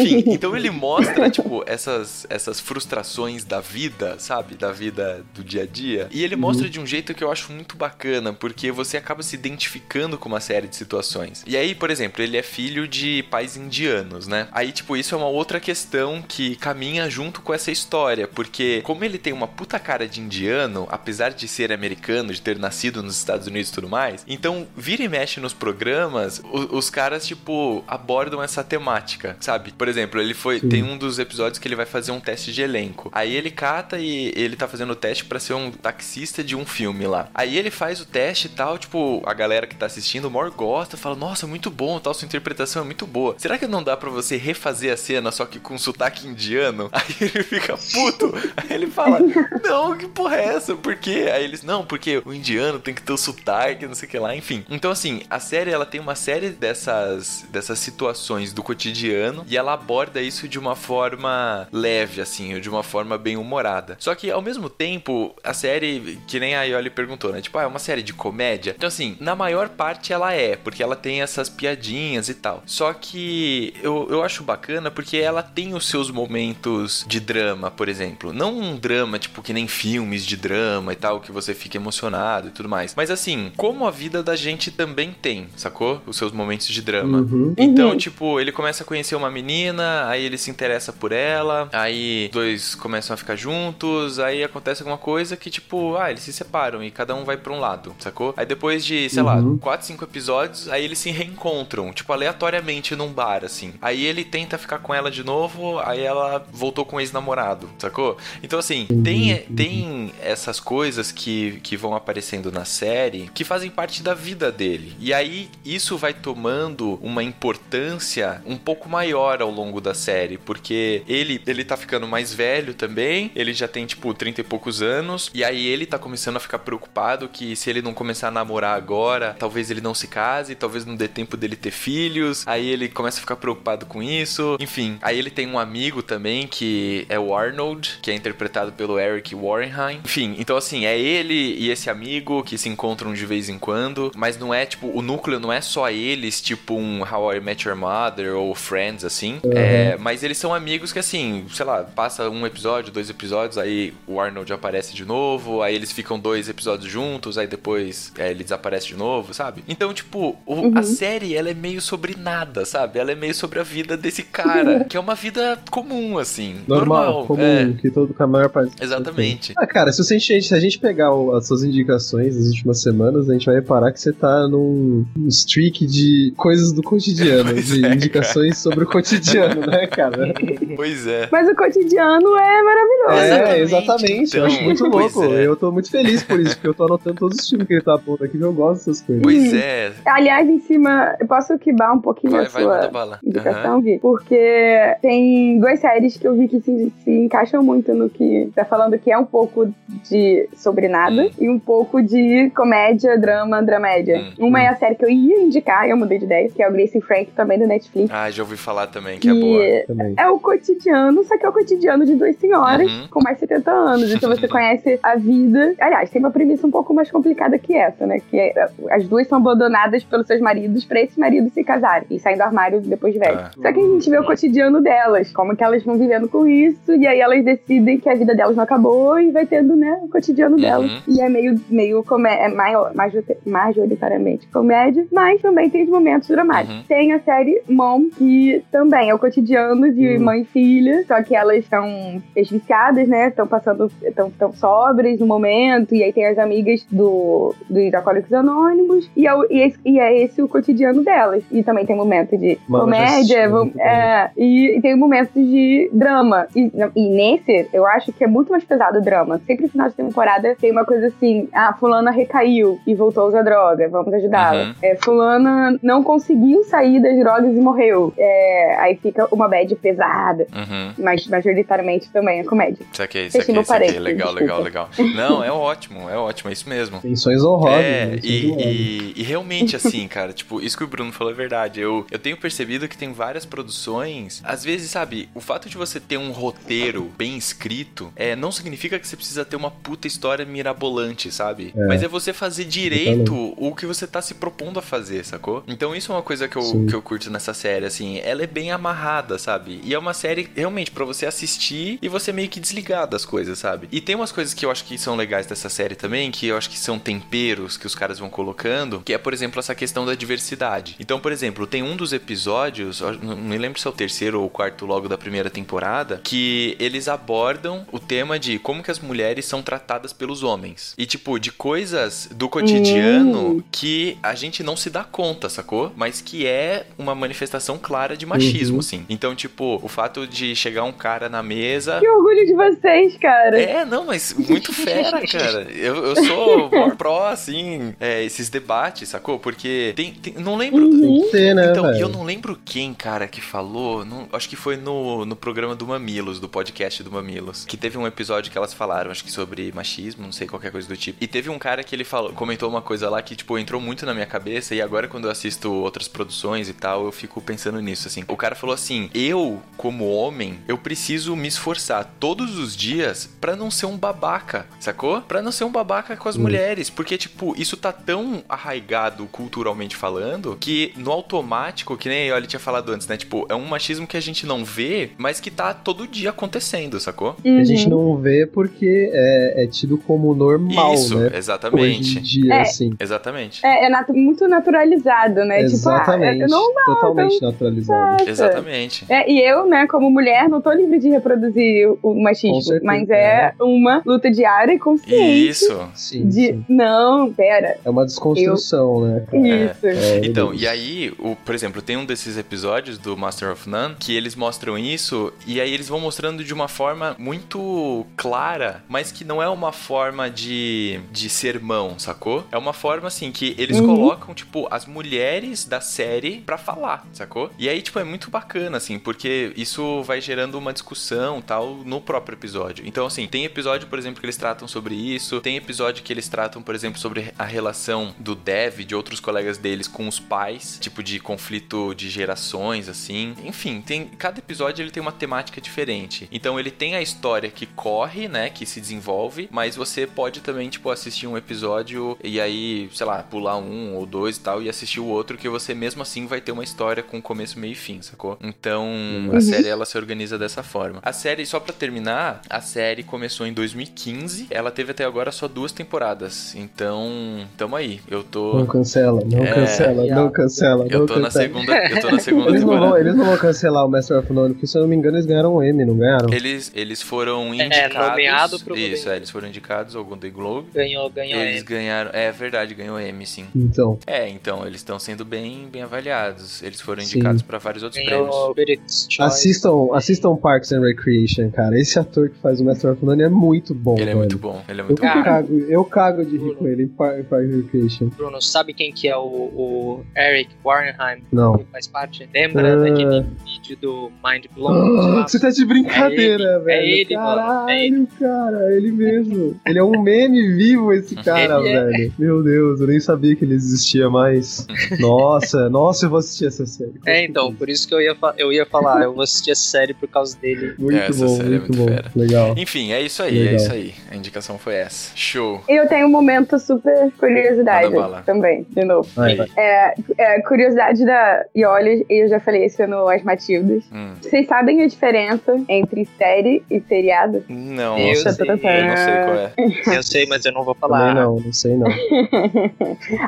[0.00, 4.54] Enfim, então ele mostra, tipo, essas, essas frustrações da vida, sabe?
[4.54, 6.08] Da vida do dia a dia.
[6.10, 9.34] E ele mostra de um jeito que eu acho muito bacana, porque você acaba se
[9.34, 11.42] identificando com uma série de situações.
[11.46, 14.48] E aí, por exemplo, ele é filho de pais indianos, né?
[14.52, 19.04] Aí, tipo, isso é uma outra questão que caminha junto com essa história, porque como
[19.04, 23.16] ele tem uma puta cara de indiano, apesar de ser americano, de ter nascido nos
[23.16, 27.84] Estados Unidos e tudo mais, então vira e mexe nos programas, o- os caras, tipo,
[27.86, 29.72] abordam essa temática, sabe?
[29.76, 30.60] Por exemplo, ele foi.
[30.60, 33.10] Tem um dos episódios que ele vai fazer um teste de elenco.
[33.12, 36.64] Aí ele cata e ele tá fazendo o teste pra ser um taxista de um
[36.64, 37.28] filme lá.
[37.34, 40.50] Aí ele faz o teste e tal, tipo, a galera que tá assistindo, o maior
[40.50, 43.34] gosta, fala, nossa, muito bom, tal, sua interpretação é muito boa.
[43.38, 46.88] Será que não dá pra você refazer a cena, só que com sotaque indiano?
[46.92, 48.32] Aí ele fica puto.
[48.56, 49.18] Aí ele fala,
[49.62, 50.74] não, que porra é essa?
[50.74, 51.28] Por quê?
[51.32, 54.18] Aí eles, não, porque o indiano tem que ter o sotaque, não sei o que
[54.18, 54.64] lá, enfim.
[54.68, 59.65] Então, assim, a série, ela tem uma série dessas, dessas situações do cotidiano e ela
[59.74, 63.96] aborda isso de uma forma leve, assim, de uma forma bem humorada.
[63.98, 67.40] Só que, ao mesmo tempo, a série, que nem a Yoli perguntou, né?
[67.40, 68.74] Tipo, ah, é uma série de comédia?
[68.76, 72.62] Então, assim, na maior parte ela é, porque ela tem essas piadinhas e tal.
[72.66, 77.88] Só que eu, eu acho bacana porque ela tem os seus momentos de drama, por
[77.88, 78.32] exemplo.
[78.32, 82.48] Não um drama, tipo, que nem filmes de drama e tal, que você fica emocionado
[82.48, 82.94] e tudo mais.
[82.96, 86.00] Mas assim, como a vida da gente também tem, sacou?
[86.06, 87.18] Os seus momentos de drama.
[87.18, 87.54] Uhum.
[87.56, 87.96] Então, Uhum.
[87.96, 92.28] tipo, ele começa a conhecer uma menina mina, aí ele se interessa por ela, aí
[92.32, 96.82] dois começam a ficar juntos, aí acontece alguma coisa que, tipo, ah, eles se separam
[96.82, 98.34] e cada um vai pra um lado, sacou?
[98.36, 99.58] Aí depois de, sei lá, Uhum.
[99.58, 103.74] 4, 5 episódios, aí eles se reencontram, tipo, aleatoriamente num bar, assim.
[103.82, 108.16] Aí ele tenta ficar com ela de novo, aí ela voltou com o ex-namorado, sacou?
[108.42, 114.02] Então, assim, tem, tem essas coisas que, que vão aparecendo na série que fazem parte
[114.02, 114.96] da vida dele.
[114.98, 121.02] E aí isso vai tomando uma importância um pouco maior ao longo da série, porque
[121.08, 125.30] ele, ele tá ficando mais velho também, ele já tem, tipo, 30 e poucos anos,
[125.32, 128.76] e aí ele tá começando a ficar preocupado que se ele não começar a namorar
[128.76, 132.88] agora, talvez ele não se case, talvez não dê tempo dele ter filhos, aí ele
[132.88, 134.98] começa a ficar preocupado com isso, enfim.
[135.00, 139.34] Aí ele tem um amigo também que é o Arnold, que é interpretado pelo Eric
[139.34, 140.00] Warrenheim.
[140.04, 144.10] Enfim, então assim, é ele e esse amigo que se encontram de vez em quando,
[144.16, 147.66] mas não é tipo, o núcleo não é só eles, tipo um How I Met
[147.66, 149.04] Your Mother ou Friends,
[149.38, 149.46] assim.
[149.48, 149.52] Uhum.
[149.54, 153.92] É, mas eles são amigos que assim, sei lá, passa um episódio, dois episódios, aí
[154.06, 158.42] o Arnold aparece de novo, aí eles ficam dois episódios juntos, aí depois é, ele
[158.42, 159.62] desaparece de novo, sabe?
[159.68, 160.72] Então, tipo, o- Uhum.
[160.78, 162.98] a série, ela é meio sobre nada, sabe?
[162.98, 166.56] Ela é meio sobre a vida desse cara, que é uma vida comum, assim.
[166.66, 167.72] Normal, comum, é.
[167.80, 168.72] que todo a maior parte.
[168.80, 169.52] Exatamente.
[169.56, 173.28] Ah, cara, se, você, se a gente pegar o- as suas indicações das últimas semanas,
[173.28, 177.84] a gente vai reparar que você tá num num streak de coisas do cotidiano, de
[177.84, 180.32] é, indicações sobre o cotidiano, né, cara?
[180.76, 181.28] Pois é.
[181.30, 183.46] Mas o cotidiano é maravilhoso.
[183.46, 184.36] É, exatamente.
[184.36, 184.64] eu acho então.
[184.64, 185.24] muito louco.
[185.24, 185.46] é.
[185.46, 187.82] Eu tô muito feliz por isso, porque eu tô anotando todos os filmes que ele
[187.82, 189.22] tá pondo aqui, eu gosto dessas coisas.
[189.22, 189.92] Pois é.
[190.06, 193.18] Aliás, em cima, eu posso quibar um pouquinho Vai, a vai, sua bala.
[193.24, 193.82] indicação, Aham.
[193.82, 193.98] Gui?
[194.00, 198.64] Porque tem duas séries que eu vi que se, se encaixam muito no que tá
[198.64, 199.72] falando, que é um pouco
[200.08, 201.30] de sobre nada Hum.
[201.38, 204.18] e um pouco de comédia, drama, dramédia.
[204.38, 204.46] Hum.
[204.48, 206.72] Uma é a série que eu ia indicar, eu mudei de ideia, que é o
[206.72, 208.10] Grace Frank, também da Netflix.
[208.12, 210.12] Ah, já ouvi falar também, que é E boa.
[210.16, 213.08] é o cotidiano, só que é o cotidiano de duas senhoras Uhum.
[213.10, 214.12] com mais de 70 anos.
[214.12, 215.74] Então você conhece a vida.
[215.80, 218.20] Aliás, tem uma premissa um pouco mais complicada que essa, né?
[218.30, 222.18] Que é, as duas são abandonadas pelos seus maridos pra esses maridos se casarem e
[222.18, 223.38] saem do armário depois de velho.
[223.38, 223.50] Ah.
[223.54, 226.92] Só que a gente vê o cotidiano delas, como que elas vão vivendo com isso,
[226.94, 230.08] e aí elas decidem que a vida delas não acabou e vai tendo, né, o
[230.08, 230.90] cotidiano delas.
[230.90, 231.14] Uhum.
[231.14, 236.28] E é meio, meio comé é maior, major- majoritariamente comédia, mas também tem os momentos
[236.28, 236.76] dramáticos.
[236.76, 236.82] Uhum.
[236.88, 241.34] Tem a série Mom, que também é o cotidiano de mãe e filha, só que
[241.34, 243.28] elas estão ex-viciadas, né?
[243.28, 248.32] Estão passando, estão tão sóbrias no momento, e aí tem as amigas do, dos Alcoólicos
[248.32, 251.42] Anônimos, e é, o- e, esse- e é esse o cotidiano delas.
[251.50, 256.46] E também tem momento de Mano, comédia, é, e, e tem momentos de drama.
[256.54, 259.40] E, e nesse, eu acho que é muito mais pesado o drama.
[259.46, 263.26] Sempre no final de temporada tem uma coisa assim: ah, fulana recaiu e voltou a
[263.28, 264.64] usar droga, vamos ajudá-la.
[264.68, 264.74] Uhum.
[264.82, 268.12] É, fulana não conseguiu sair das drogas e morreu.
[268.16, 270.46] É, aí fica uma bad pesada.
[270.54, 270.92] Uhum.
[270.98, 272.84] Mas majoritariamente também é comédia.
[272.92, 273.86] Saquei, Fechei saquei, meu saquei.
[273.88, 274.90] parênteses, Legal, legal, legal.
[275.14, 277.00] Não, é ótimo, é ótimo, é isso mesmo.
[277.02, 277.84] Menções honrosas.
[277.84, 281.36] É, menções e, e- e realmente assim, cara, tipo, isso que o Bruno falou é
[281.36, 281.80] verdade.
[281.80, 284.40] Eu, eu tenho percebido que tem várias produções.
[284.44, 288.98] Às vezes, sabe, o fato de você ter um roteiro bem escrito é, não significa
[288.98, 291.72] que você precisa ter uma puta história mirabolante, sabe?
[291.76, 291.86] É.
[291.86, 295.62] Mas é você fazer direito o que você tá se propondo a fazer, sacou?
[295.66, 296.86] Então isso é uma coisa que eu, Sim.
[296.86, 298.18] que eu curto nessa série, assim.
[298.24, 299.80] Ela é bem amarrada, sabe?
[299.84, 303.58] E é uma série realmente pra você assistir e você meio que desligar das coisas,
[303.58, 303.88] sabe?
[303.90, 306.56] E tem umas coisas que eu acho que são legais dessa série também, que eu
[306.56, 310.06] acho que são temperos que os caras vão colocando, que é, por exemplo, essa questão
[310.06, 310.96] da diversidade.
[311.00, 314.46] Então, por exemplo, tem um dos episódios, não me lembro se é o terceiro ou
[314.46, 318.98] o quarto logo da primeira temporada, que eles abordam o tema de como que as
[319.00, 320.94] mulheres são tratadas pelos homens.
[320.98, 323.62] E, tipo, de coisas do cotidiano Hum.
[323.70, 325.92] que a gente não se dá conta, sacou?
[325.96, 328.80] Mas que é uma manifestação clara de machismo, Uhum.
[328.80, 329.04] assim.
[329.08, 331.98] Então, tipo, o fato de chegar um cara na mesa.
[332.00, 333.60] Que orgulho de vocês, cara.
[333.60, 335.62] É, não, mas muito fera, cara.
[335.72, 339.38] Eu, eu sou pró, assim, é, esses debates, sacou?
[339.38, 340.88] Porque tem, tem- não lembro.
[340.90, 342.02] Tem que ter, né, Então, e velho?
[342.02, 344.04] eu não lembro quem, cara, que falou.
[344.04, 347.64] não- acho que foi no, no programa do Mamilos, do podcast do Mamilos.
[347.64, 350.88] Que teve um episódio que elas falaram, acho que sobre machismo, não sei, qualquer coisa
[350.88, 351.18] do tipo.
[351.22, 354.04] E teve um cara que ele falou, comentou uma coisa lá que, tipo, entrou muito
[354.06, 354.74] na minha cabeça.
[354.74, 358.24] E agora, quando eu assisto outras produções e tal, eu fico pensando nisso, assim.
[358.26, 363.54] O cara falou assim: eu, como homem, eu preciso me esforçar todos os dias pra
[363.56, 365.20] não ser um babaca, sacou?
[365.22, 366.42] Pra não ser um babaca com as Hum.
[366.42, 366.90] mulheres.
[366.90, 372.60] Porque, tipo, isso tá tão arraigado culturalmente falando que no automático, que nem ele tinha
[372.60, 373.16] falado antes, né?
[373.16, 376.98] Tipo, é um machismo que a gente não vê, mas que tá todo dia acontecendo,
[376.98, 377.34] sacou?
[377.34, 381.30] Que a gente não vê porque é, é tido como normal, Isso, né?
[381.34, 382.00] exatamente.
[382.00, 382.60] Hoje em dia, É.
[382.62, 382.90] assim.
[382.98, 383.64] Exatamente.
[383.64, 385.60] É, é natu- muito naturalizado, né?
[385.62, 386.44] Exatamente.
[386.44, 386.84] Tipo, ah, é normal.
[386.86, 388.12] Totalmente então- naturalizado.
[388.24, 389.04] Nossa, Exatamente.
[389.08, 393.52] É, e eu, né, como mulher, não tô livre de reproduzir o machismo, mas é
[393.60, 395.48] uma luta diária e consciente.
[395.48, 395.88] Isso.
[395.94, 396.64] Sim, De, sim.
[396.68, 397.76] não, pera.
[397.84, 399.26] É uma desconstrução, né?
[399.30, 399.46] cara?
[399.46, 399.86] Isso.
[399.86, 403.68] É, Então, ele- e aí, o, por exemplo, tem um desses episódios do Master of
[403.68, 408.82] None que eles mostram isso e aí eles vão mostrando de uma forma muito clara,
[408.88, 412.44] mas que não é uma forma de, de sermão, sacou?
[412.52, 413.86] É uma forma assim que eles Uhum.
[413.86, 417.50] colocam, tipo, as mulheres da série pra falar, sacou?
[417.58, 422.02] E aí, tipo, é muito bacana, assim, porque isso vai gerando uma discussão tal no
[422.02, 422.86] próprio episódio.
[422.86, 426.28] Então, assim, tem episódio, por exemplo, que eles tratam sobre isso, tem episódio que eles
[426.28, 430.76] tratam, por exemplo, sobre a relação do Dev, de outros colegas deles com os pais,
[430.78, 433.34] tipo de conflito de gerações, assim.
[433.42, 436.28] Enfim, tem cada episódio ele tem uma temática diferente.
[436.30, 440.68] Então ele tem a história que corre, né, que se desenvolve, mas você pode também,
[440.68, 444.68] tipo, assistir um episódio e aí, sei lá, pular um ou dois e tal e
[444.68, 447.74] assistir o outro que você mesmo assim vai ter uma história com começo, meio e
[447.74, 448.25] fim, sacou?
[448.42, 448.84] Então,
[449.30, 449.40] a Uhum.
[449.40, 450.98] série ela se organiza dessa forma.
[451.02, 455.46] A série, só pra terminar, a série começou em 2015, ela teve até agora só
[455.48, 456.54] duas temporadas.
[456.54, 458.00] Então, tamo aí.
[458.10, 460.86] Eu tô Não cancela, não É, cancela, não cancela.
[460.90, 461.44] eu não tô na cancela.
[461.44, 463.00] segunda, eu tô na segunda Eles não, vão, temporada.
[463.00, 465.26] eles não vão cancelar o Master of None, porque se eu não me engano eles
[465.26, 466.32] ganharam um M, não ganharam?
[466.32, 467.96] Eles, eles foram É, indicados.
[468.08, 470.68] nomeado pro Isso, Golden é, eles foram indicados ao Golden Globe.
[470.74, 471.64] Ganhou, ganhou Eles M.
[471.64, 472.10] ganharam.
[472.12, 473.46] É verdade, ganhou M, sim.
[473.54, 476.62] Então, É, então, eles estão sendo bem, bem avaliados.
[476.62, 478.15] Eles foram indicados pra vários outros prêmios.
[478.24, 479.22] Ganhou Critics' Choice.
[479.22, 481.78] assistam, assistam Parks and Recreation, cara.
[481.78, 484.18] Esse ator que faz o Master of None é muito bom, Ele é velho.
[484.18, 485.22] muito bom, ele é Eu muito bom.
[485.22, 488.08] cago, eu cago de rir com ele em Par- Parks and Recreation.
[488.16, 491.22] Bruno, sabe quem que é o, o Eric Warrenheim?
[491.32, 491.58] Não.
[491.58, 492.28] Que faz parte?
[492.34, 492.76] Lembra Ah.
[492.76, 495.20] daquele vídeo do Mind Blown?
[495.20, 496.70] Ah, Você tá de brincadeira, É ele, velho.
[496.70, 499.60] é ele, mano, Caralho, cara, ele mesmo.
[499.66, 501.84] Ele é um meme vivo, esse cara, Ele é.
[501.84, 502.12] velho.
[502.18, 504.66] Meu Deus, eu nem sabia que ele existia mais.
[505.00, 506.94] Nossa, nossa, eu vou assistir essa série.
[507.06, 509.62] É, então, por isso que eu ia, fa- eu ia falar, eu vou assistir essa
[509.68, 510.74] série por causa dele.
[510.78, 511.94] Muito Essa bom, série é muito muito bom.
[511.96, 512.10] fera.
[512.14, 512.54] Legal.
[512.56, 513.52] Enfim, é isso aí, Legal.
[513.52, 513.94] é isso aí.
[514.10, 515.10] A indicação foi essa.
[515.16, 515.60] Show.
[515.68, 517.94] Eu tenho um momento super curiosidade
[518.24, 519.08] também, de novo.
[519.14, 519.46] Vai, vai.
[519.56, 521.44] É, é, curiosidade da.
[521.54, 523.84] E olha, eu já falei isso no As Matildas.
[523.92, 524.12] Hum.
[524.20, 527.44] Vocês sabem a diferença entre série e seriado?
[527.48, 528.32] Não, Eu sei.
[528.48, 529.52] eu não sei qual é.
[529.96, 531.14] Eu sei, mas eu não vou Também falar.
[531.14, 531.88] não, não sei não.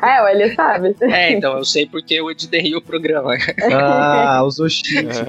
[0.03, 0.95] ah, olha, sabe?
[1.03, 3.37] É, então, eu sei porque eu editei o programa.
[3.73, 5.21] Ah, os Oshits.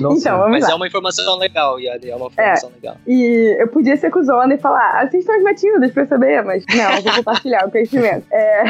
[0.00, 0.70] Nossa, Então, vamos Mas lá.
[0.72, 2.96] é uma informação legal, Yali, é uma informação legal.
[3.06, 7.02] E eu podia ser cuzona e falar, assistam as Matildas pra saber, mas não, eu
[7.02, 8.24] vou compartilhar o conhecimento.
[8.30, 8.64] É,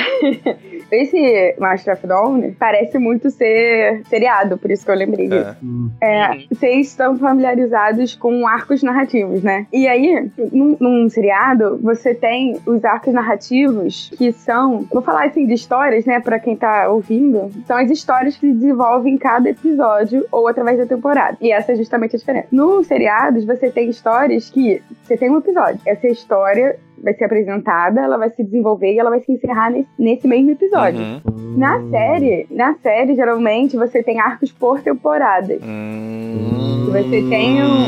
[0.90, 5.48] esse Master of Dawn parece muito ser seriado, por isso que eu lembrei disso.
[5.50, 5.56] É.
[5.62, 6.44] Hum, É, Uhum.
[6.50, 9.66] vocês estão familiarizados com arcos narrativos, né?
[9.72, 15.46] E aí, num, num seriado, você tem os arcos narrativos que são, vou falar assim
[15.46, 19.50] de histórias, né, Pra quem tá ouvindo, são as histórias que se desenvolvem em cada
[19.50, 21.36] episódio ou através da temporada.
[21.40, 22.48] E essa é justamente a diferença.
[22.50, 25.80] Nos seriados, você tem histórias que você tem um episódio.
[25.84, 29.88] Essa história vai ser apresentada, ela vai se desenvolver e ela vai se encerrar nesse,
[29.98, 31.00] nesse mesmo episódio.
[31.00, 31.58] Uhum.
[31.58, 35.58] Na série, na série, geralmente, você tem arcos por temporada.
[35.62, 36.86] Hum.
[36.86, 37.86] Você tem um.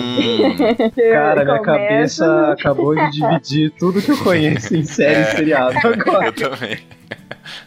[1.12, 6.27] Cara, minha cabeça acabou de dividir tudo que eu conheço em série e seriado agora.
[6.27, 6.79] Eu também.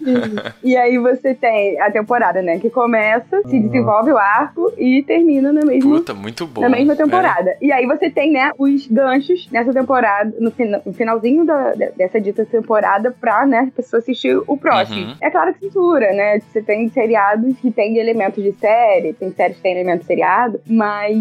[0.63, 2.59] E aí você tem a temporada, né?
[2.59, 3.61] Que começa, se Uhum.
[3.63, 6.61] desenvolve o arco e termina na mesma, Puta, muito bom.
[6.61, 6.95] na mesma É.
[6.95, 7.55] temporada.
[7.61, 11.91] E aí você tem, né, os ganchos nessa temporada, no, fina- no finalzinho da- de-
[11.97, 15.07] dessa dita temporada, pra, né, a pessoa assistir o próximo.
[15.07, 15.15] Uhum.
[15.21, 16.39] É claro que censura, né?
[16.39, 21.15] Você tem seriados que tem elementos de série, tem séries que tem elementos seriado, mas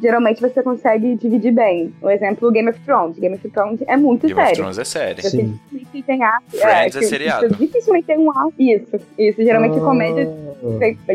[0.00, 1.92] geralmente você consegue dividir bem.
[2.00, 3.18] O exemplo, Game of Thrones.
[3.18, 4.56] Game of Thrones é muito Game of sério.
[4.56, 5.22] Thrones é série.
[5.22, 5.58] Você Sim.
[5.70, 6.44] dificilmente tem arco.
[6.50, 7.48] Friends é que- seriado.
[7.56, 8.52] Dificilmente tem um arco.
[8.58, 9.42] Isso, isso.
[9.42, 9.80] Geralmente Ah.
[9.80, 10.28] comédia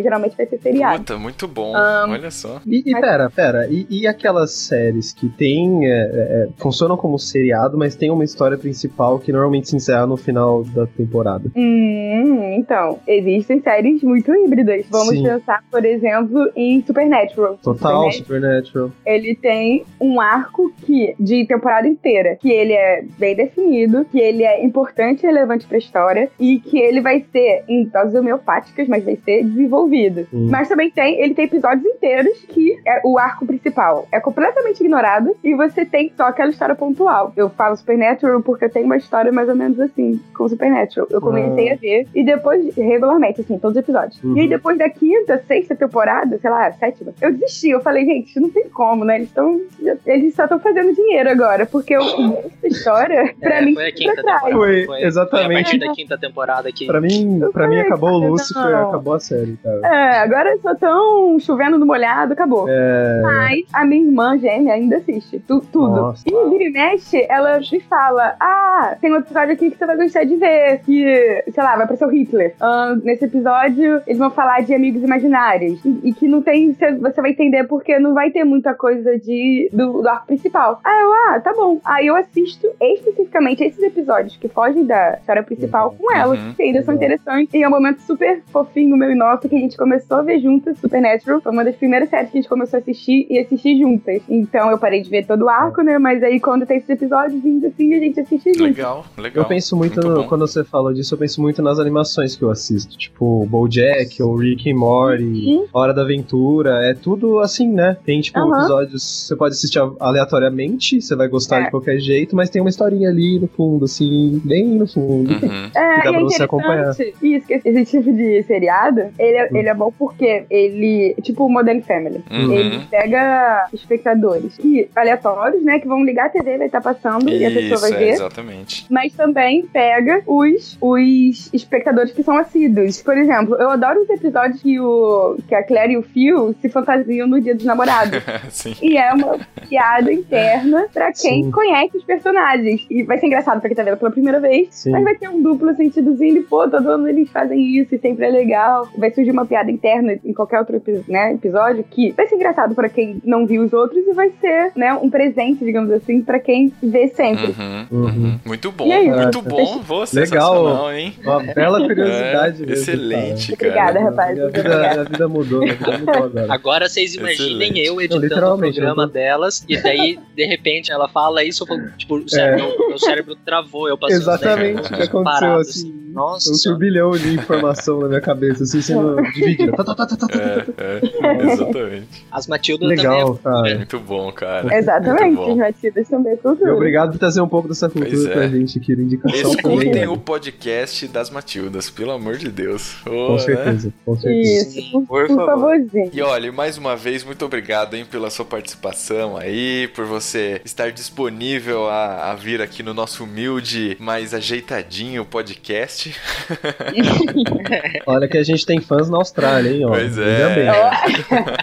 [0.02, 1.00] geralmente vai ser seriado.
[1.00, 1.72] Puta, muito bom.
[1.76, 2.62] Um, Olha só.
[2.66, 5.86] E, e pera, pera, e, e aquelas séries que tem.
[5.86, 10.18] é, é, funcionam como seriado, mas tem uma história principal que normalmente se encerra no
[10.18, 11.50] final da temporada.
[11.56, 14.86] Hum, então, existem séries muito híbridas.
[14.89, 15.24] Vamos Sim.
[15.24, 17.58] pensar, por exemplo, em Supernatural.
[17.62, 18.92] Total, Supernatural, Supernatural.
[19.06, 24.44] ele tem um arco que de temporada inteira, que ele é bem definido, que ele
[24.44, 29.04] é importante e relevante pra história e que ele vai ser em doses homeopáticas, mas
[29.04, 30.28] vai ser desenvolvido.
[30.34, 30.48] Hum.
[30.50, 35.36] Mas também tem, ele tem episódios inteiros que é o arco principal é completamente ignorado
[35.44, 37.34] e você tem só aquela história pontual.
[37.36, 41.08] Eu falo Supernatural porque eu tenho uma história mais ou menos assim com Supernatural.
[41.10, 41.74] Eu comecei Ah.
[41.74, 44.22] a ver e depois regularmente assim, todos os episódios.
[44.24, 44.38] Uhum.
[44.38, 47.70] E aí depois da quinta, sexta temporada, sei lá, sétima, eu desisti.
[47.70, 49.16] Eu falei, gente, não tem como, né?
[49.18, 49.62] Eles estão
[50.06, 53.92] eles só estão fazendo dinheiro agora, porque eu essa história pra É, mim foi a
[53.92, 54.42] quinta temporada.
[54.52, 55.64] Foi, Foi, Foi a exatamente.
[55.64, 56.88] partir da quinta temporada aqui.
[56.88, 58.90] Pra mim, pra mim acabou o não.
[58.90, 59.80] acabou a série, cara.
[59.84, 62.66] É, agora só tão chovendo no molhado, acabou.
[62.68, 63.22] É.
[63.22, 65.40] Mas a minha irmã gêmea ainda assiste.
[65.48, 65.96] Tu- tudo.
[65.96, 66.24] Nossa.
[66.28, 69.98] E vira e mexe, ela me fala: Ah, tem um episódio aqui que você vai
[69.98, 70.80] gostar de ver.
[70.86, 72.56] Que, sei lá, vai aparecer o Hitler.
[72.60, 75.84] Ah, nesse episódio, eles vão falar de amigos imaginários.
[75.86, 76.74] E, e que não tem.
[76.74, 80.80] Você vai entender porque não vai ter muita coisa de, do, do arco principal.
[80.84, 81.80] Aí eu, ah, tá bom.
[81.86, 86.54] Aí eu assisto especificamente esses episódios que fogem da história principal com ela, Uhum.
[86.62, 87.53] Que ainda são interessantes.
[87.53, 90.39] E é um momento super fofinho, meu e nosso, que a gente começou a ver
[90.39, 91.41] juntas, Supernatural.
[91.41, 94.22] Foi uma das primeiras séries que a gente começou a assistir e assistir juntas.
[94.30, 95.97] Então eu parei de ver todo o arco, né?
[95.97, 98.64] Mas aí quando tem esses episódios, vindo assim, a gente assiste junto.
[98.64, 99.43] Legal, legal.
[99.43, 102.49] Eu penso muito, no- quando você fala disso, eu penso muito nas animações que eu
[102.51, 102.97] assisto.
[102.97, 106.86] Tipo, BoJack, ou Rick and Morty, Hora da Aventura.
[106.86, 107.97] É tudo assim, né?
[108.05, 108.59] Tem, tipo, Aham.
[108.59, 111.64] episódios você pode assistir aleatoriamente, você vai gostar É.
[111.66, 115.32] de qualquer jeito, mas tem uma historinha ali no fundo, assim, bem no fundo.
[115.34, 116.89] É, que dá e pra é você acompanhar.
[116.91, 119.58] isso, que esse tipo de seriado, ele é, Hum.
[119.58, 122.54] ele é bom porque ele, tipo o Modern Family, Uhum.
[122.54, 127.45] ele pega espectadores que, aleatórios, né, que vão ligar a TV, vai estar passando e
[127.45, 128.10] a pessoa Isso, vai é, ver.
[128.10, 128.86] exatamente.
[128.89, 133.02] Mas também pega os, os espectadores que são assíduos.
[133.02, 136.70] Por exemplo, eu adoro os episódios que, o, que a Claire e o Phil se
[136.70, 138.22] fantasiam no dia dos namorados.
[138.49, 138.76] Sim.
[138.82, 139.38] E é uma
[139.68, 141.52] piada interna pra quem Sim.
[141.52, 142.86] conhece os personagens.
[142.89, 144.68] E vai ser engraçado pra quem tá vendo pela primeira vez.
[144.72, 144.91] Sim.
[144.91, 148.26] Mas vai ter um duplo sentidozinho de, pô, todo ano eles fazem isso e sempre
[148.26, 148.88] é legal.
[148.98, 152.90] Vai surgir uma piada interna em qualquer outro né, episódio que vai ser engraçado pra
[152.90, 156.72] quem não viu os outros e vai ser, né, um presente, digamos assim, pra quem
[156.82, 157.48] vê sempre.
[157.52, 158.06] Uhum, Uhum.
[158.06, 158.40] uhum.
[158.46, 159.82] Muito bom, E aí, muito você- bom.
[159.92, 160.08] Pô, Legal.
[160.08, 161.14] sensacional, hein?
[161.24, 163.70] Uma bela curiosidade É, excelente, cara.
[163.72, 164.36] Obrigada, rapaz.
[164.38, 166.48] Minha vida, minha vida mudou, minha vida mudou agora.
[166.54, 167.86] Agora vocês imaginem Excelente.
[167.86, 171.64] eu Não, editando o literalmente, programa tô- delas, e daí, de repente, ela fala isso,
[171.64, 175.60] eu falo, tipo, o cérebro, meu cérebro travou, eu passei Exatamente o que aconteceu, parado,
[175.62, 176.12] assim.
[176.22, 179.72] Nossa, Um turbilhão de informação na minha cabeça, assim, sendo dividida.
[179.74, 180.74] Tá, tá, tá, tá, tá, tá, tá.
[180.78, 182.26] É, é, exatamente.
[182.32, 183.64] as Matildas Legal, também.
[183.64, 183.76] cara.
[183.78, 184.78] Muito bom, cara.
[184.78, 185.58] Exatamente, Muito as bom.
[185.58, 186.76] batidas também é E cultura.
[186.76, 188.34] obrigado por trazer um pouco dessa cultura Pois é.
[188.34, 189.74] pra gente aqui na indicação também.
[189.78, 190.08] Escutem né?
[190.10, 192.96] o podcast das Matildas, pelo amor de Deus.
[193.06, 193.40] Ô, Com né?
[193.40, 194.80] certeza, com certeza.
[194.80, 195.46] Isso, por, por por favor.
[195.46, 196.10] favorzinho.
[196.14, 200.92] E olha, mais uma vez, muito obrigado hein, pela sua participação aí, por você estar
[200.92, 206.11] disponível a, a vir aqui no nosso humilde, mais ajeitadinho podcast.
[208.05, 209.89] Olha que a gente tem fãs na Austrália, hein, ó.
[209.89, 210.76] Pois é.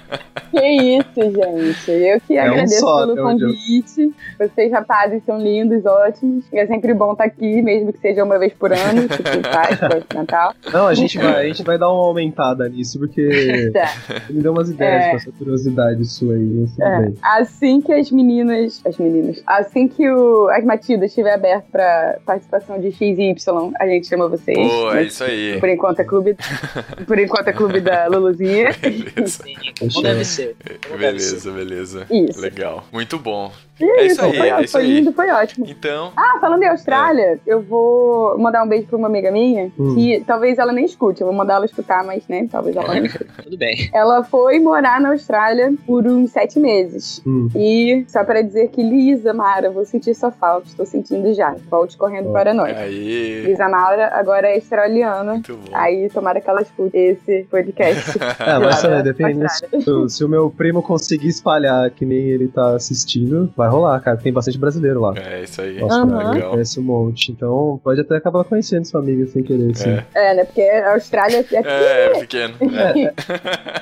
[0.50, 1.90] Que isso, gente.
[1.90, 4.14] Eu que É um agradeço só, pelo até onde eu- convite.
[4.38, 6.42] Vocês, rapazes, são lindos, ótimos.
[6.50, 9.22] E é sempre bom estar aqui, mesmo que seja uma vez por ano, tipo
[9.52, 10.54] Páscoa, Natal.
[10.72, 13.92] Não, a gente, vai, a gente vai dar uma aumentada nisso, porque Tá.
[14.30, 15.10] me deu umas ideias É.
[15.10, 18.80] com essa curiosidade sua aí, tudo É, assim que as meninas.
[18.86, 19.42] As meninas.
[19.46, 24.06] Assim que o, as Matildas estiver aberto pra participação de X e Y, a gente
[24.06, 24.56] chama vocês.
[24.56, 25.58] Pô, é isso aí.
[25.60, 26.36] Por enquanto é clube.
[27.06, 28.74] por enquanto é clube da Luluzinha.
[28.80, 29.44] Beleza,
[29.78, 30.56] Como deve ser.
[30.86, 31.34] Como deve ser.
[31.36, 32.06] beleza, beleza.
[32.10, 32.40] Isso.
[32.40, 32.84] Legal.
[32.92, 33.52] Muito bom.
[33.80, 34.86] E É isso aí, foi, é isso foi aí.
[34.94, 35.66] lindo, foi ótimo.
[35.68, 39.94] Então, Ah, falando em Austrália, eu vou mandar um beijo pra uma amiga minha, Hum.
[39.94, 43.04] que talvez ela nem escute, eu vou mandar ela escutar, mas, né, talvez ela não
[43.04, 43.26] escute.
[43.44, 43.90] Tudo bem.
[43.92, 47.22] Ela foi morar na Austrália por uns sete meses.
[47.26, 47.48] Hum.
[47.54, 51.54] E só pra dizer que Lisa, Mara, vou sentir sua falta, estou sentindo já.
[51.70, 52.76] Volte correndo para nós.
[52.76, 53.42] aí.
[53.46, 55.32] Lisa Mara agora é australiana.
[55.34, 55.70] Muito bom.
[55.72, 58.18] Aí tomara que ela escute esse podcast.
[58.48, 59.46] É, mas é, depende.
[59.52, 64.16] Se, se o meu primo conseguir espalhar que nem ele tá assistindo, vai rolar, cara.
[64.16, 65.14] Tem bastante brasileiro lá.
[65.16, 65.78] É isso aí.
[65.80, 66.34] Nossa, Aham.
[66.34, 67.32] ele conhece um monte.
[67.32, 69.90] Então pode até acabar conhecendo sua amiga sem querer, assim.
[69.90, 70.04] É.
[70.14, 70.44] É, né?
[70.44, 72.54] Porque a Austrália é É, pequeno.
[72.78, 73.12] É.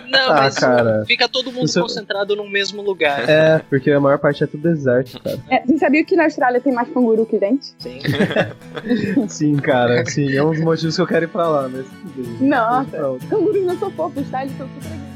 [0.09, 1.05] Não, Ah, mas cara.
[1.07, 3.29] fica todo mundo Isso- concentrado no mesmo lugar.
[3.29, 5.39] É, porque a maior parte é tudo deserto, cara.
[5.51, 7.75] É, você sabia que na Austrália tem mais canguru que gente?
[7.79, 7.99] Sim.
[9.29, 10.35] Sim, cara, sim.
[10.35, 12.49] É um dos motivos que eu quero ir pra lá, mas tudo bem.
[12.49, 14.43] Nossa, Então, cangurus não são fofos, tá?
[14.45, 15.16] Eles são super